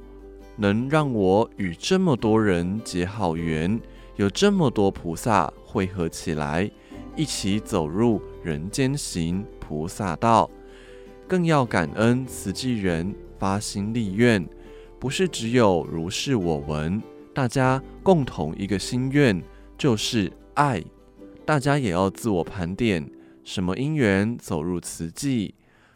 [0.55, 3.80] 能让我与这么多人结好缘，
[4.15, 6.67] 有这么多菩萨汇合起来。
[7.15, 10.49] 一起走入人间行菩萨道，
[11.30, 14.43] 更要感恩慈济人发心立愿，
[14.99, 16.99] 不是只有如是我闻，
[17.36, 19.39] 大家共同一个心愿
[19.77, 20.84] 就是爱。
[21.45, 23.07] 大家也要自我盘点，
[23.43, 25.53] 什么因缘走入慈济？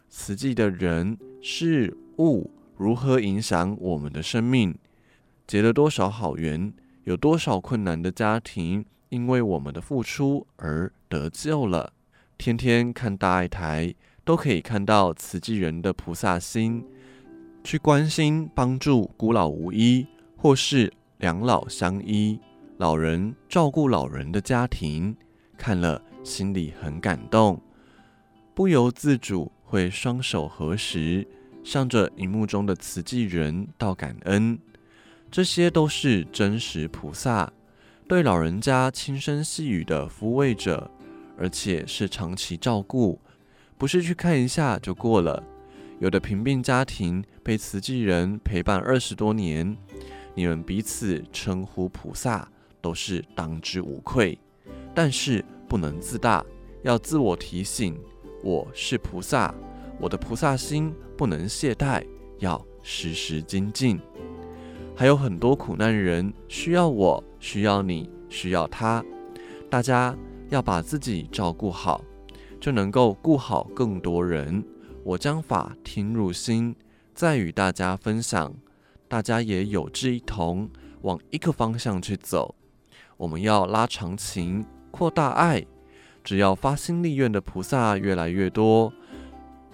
[0.08, 4.72] 慈济的人事物如何影响我们的生命？
[5.48, 6.72] 结了多少好缘？
[7.02, 8.84] 有多少困难的家庭？
[9.08, 11.92] 因为我们的付出而得救了，
[12.38, 13.92] 天天看大爱台，
[14.24, 16.84] 都可以看到慈济人的菩萨心，
[17.62, 20.06] 去关心帮助孤老无依，
[20.36, 22.40] 或是两老相依，
[22.78, 25.14] 老人照顾老人的家庭，
[25.58, 27.60] 看了心里很感动，
[28.54, 31.26] 不由自主会双手合十，
[31.62, 34.58] 向着荧幕中的慈济人道感恩，
[35.30, 37.52] 这些都是真实菩萨。
[38.06, 40.90] 对老人家轻声细语的抚慰着，
[41.38, 43.18] 而且是长期照顾，
[43.84, 45.44] 不是去看一下就过了。
[45.98, 49.76] 有的贫病家庭被慈济人陪伴二十多年，
[50.34, 52.48] 你们彼此称呼菩萨，
[52.80, 54.38] 都是当之无愧。
[54.94, 56.42] 但是不能自大，
[56.82, 57.94] 要自我提醒：
[58.42, 59.54] 我是菩萨，
[60.00, 62.02] 我的菩萨心不能懈怠，
[62.38, 64.00] 要时时精进。
[64.96, 69.04] 还有很多苦难人需要我，需要你，需要他。
[69.68, 70.16] 大家
[70.48, 72.02] 要把自己照顾好，
[72.64, 74.64] 就能够顾好更多人。
[75.02, 76.74] 我将法听入心，
[77.12, 78.54] 再与大家分享。
[79.06, 80.70] 大家也有志一同，
[81.02, 82.54] 往一个方向去走。
[83.18, 85.62] 我们要拉长情，扩大爱。
[86.22, 88.90] 只要发心立愿的菩萨越来越多，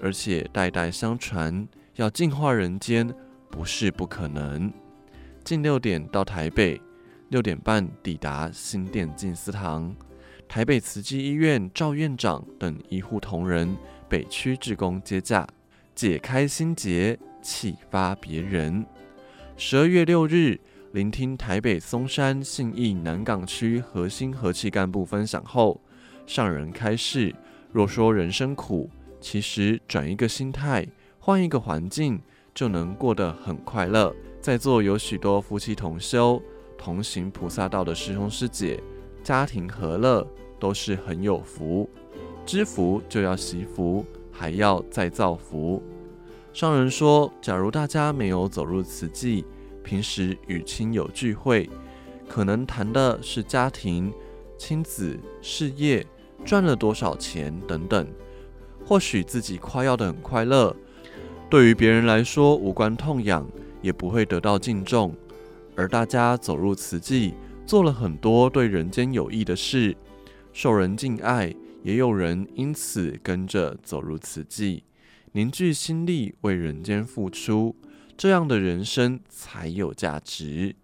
[0.03, 3.09] 而且代代相传，要净化人间，
[3.53, 4.68] 不是不可能。
[5.45, 6.82] 近六点到台北，
[7.28, 9.95] 六点半抵达新店静思堂。
[10.53, 13.76] 台北慈济医院赵院长等医护同仁、
[14.09, 15.46] 北区志工接驾。
[15.94, 18.84] 解开心结，启发别人。
[19.57, 20.59] 十二月六日，
[20.90, 25.80] 聆听台北松山信义南港区核心和气干部分享后，
[26.26, 27.32] 上人开示：
[27.70, 28.90] 若说人生苦，
[29.20, 30.84] 其实转一个心态，
[31.20, 32.20] 换一个环境，
[32.53, 34.12] 就能过得很快乐。
[34.40, 36.42] 在座有许多夫妻同修、
[36.76, 38.82] 同行菩萨道的师兄师姐，
[39.31, 40.26] 家庭和乐，
[40.59, 41.89] 都是很有福。
[42.45, 45.81] 知福就要惜福，还要再造福。
[46.53, 49.45] 上人说，假如大家没有走入慈济，
[49.85, 51.70] 平时与亲友聚会，
[52.28, 54.12] 可能谈的是家庭、
[54.59, 56.05] 亲子、事业、
[56.45, 58.05] 赚了多少钱等等。
[58.85, 60.74] 或许自己夸耀的很快乐，
[61.49, 63.47] 对于别人来说无关痛痒，
[63.81, 65.14] 也不会得到敬重。
[65.76, 67.35] 而大家走入慈济，
[67.71, 69.97] 做了很多对人间有益的事，
[70.53, 71.55] 受人敬爱，
[71.85, 74.83] 也有人因此跟着走入慈济，
[75.35, 77.77] 凝聚心力为人间付出，
[78.16, 80.75] 这样的人生才有价值。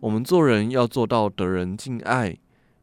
[0.00, 2.38] 我们做人要做到得人敬爱，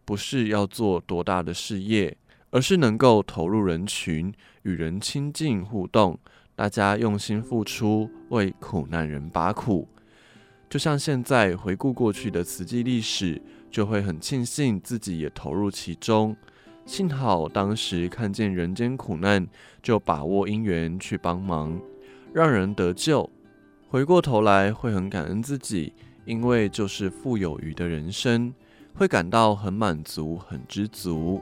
[0.05, 2.15] 不是要做多大的事业。
[2.51, 4.31] 而是能够投入人群，
[4.61, 6.19] 与人亲近互动，
[6.55, 9.87] 大家用心付出，为苦难人把苦。
[10.71, 16.33] 就像现在回顾过去的慈济历史，就会很庆幸自己也投入其中。
[16.85, 19.45] 幸好当时看见人间苦难，
[19.83, 21.77] 就把握因缘去帮忙，
[22.31, 23.29] 让人得救。
[23.89, 25.91] 回过头来会很感恩自己，
[26.23, 28.53] 因为就是富有余的人生，
[28.93, 31.41] 会感到很满足、很知足。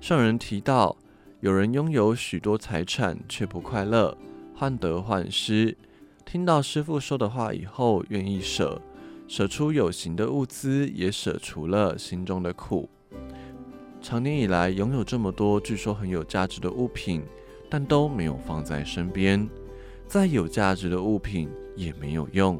[0.00, 0.96] 上人提到，
[1.38, 4.18] 有人拥有许多财产却不快乐，
[4.52, 5.76] 患得患失。
[6.24, 8.80] 听到师父说的话以后，愿意舍，
[9.28, 12.88] 舍出有形的物资，也舍除了心中的苦。
[14.00, 17.22] 长年以来，拥有这么多据说很有价值的物品，
[17.68, 19.48] 但都没有放在身边。
[20.06, 22.58] 再有价值的物品也没有用，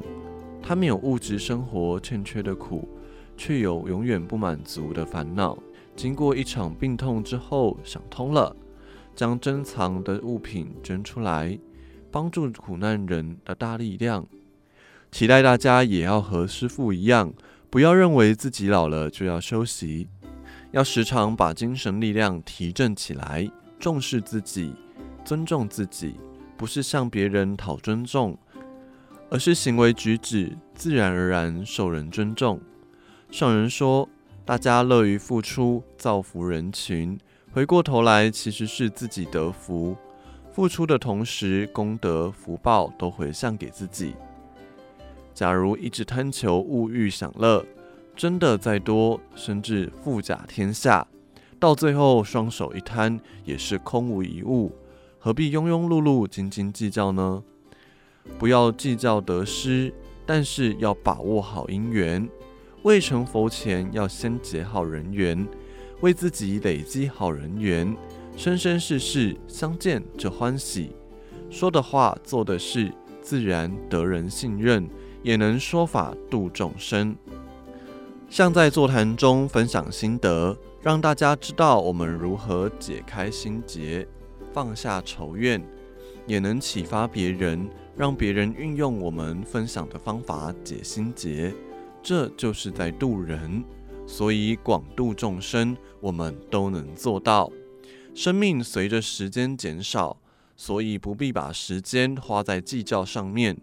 [0.61, 2.87] 他没有物质生活欠缺的苦，
[3.35, 5.57] 却有永远不满足的烦恼。
[5.95, 8.55] 经过一场病痛之后，想通了，
[9.15, 11.57] 将珍藏的物品捐出来，
[12.13, 14.25] 帮助苦难人的大力量。
[15.11, 17.33] 期待大家也要和师父一样，
[17.71, 20.07] 不要认为自己老了就要休息，
[20.69, 23.49] 要时常把精神力量提振起来，
[23.79, 24.75] 重视自己，
[25.25, 26.13] 尊重自己，
[26.55, 28.37] 不是向别人讨尊重，
[29.31, 32.61] 而是行为举止自然而然受人尊重。
[33.31, 34.07] 上人说。
[34.45, 37.17] 大家乐于付出，造福人群，
[37.53, 39.95] 回过头来其实是自己得福。
[40.53, 44.13] 付出的同时，功德福报都回向给自己。
[45.33, 47.65] 假如一直贪求物欲享乐，
[48.15, 51.07] 争的再多，甚至富甲天下，
[51.59, 54.71] 到最后双手一摊，也是空无一物，
[55.17, 57.43] 何必庸庸碌碌、斤斤计较呢？
[58.37, 59.91] 不要计较得失，
[60.23, 62.29] 但是要把握好因缘。
[62.83, 65.47] 未成佛前，要先结好人缘，
[66.01, 67.97] 为自己累积好人缘，
[68.35, 70.91] 生生世世相见就欢喜，
[71.51, 74.89] 说的话、做的事，自然得人信任，
[75.21, 77.15] 也能说法度众生。
[78.29, 84.05] 像在座谈中分享心得，让大家知道我们如何解开心结，
[84.51, 85.63] 放下仇怨，
[86.25, 91.53] 也能启发别人，让别人运用我们分享的方法解心结。
[92.01, 93.63] 这就是在度人，
[94.07, 97.49] 所以广度众生，我们都能做到。
[98.15, 100.17] 生命随着时间减少，
[100.55, 103.57] 所以不必把时间花在计较上面，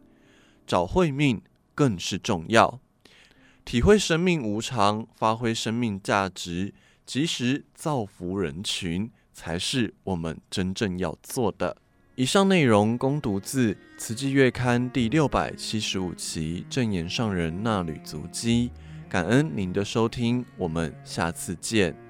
[0.67, 1.41] 找慧命
[1.75, 2.81] 更是重要。
[3.65, 6.75] 体会生命无常，发挥生命价值，
[7.07, 11.77] 及时造福人群，才是我们真正要做的。
[12.17, 18.73] 以上内容供读自《慈济月刊》第六百七十五期正言上人衲履足迹，
[19.09, 22.10] 感恩您的收听，我们下次见。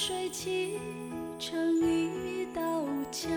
[0.00, 0.78] 水砌
[1.40, 3.32] 成一道墙，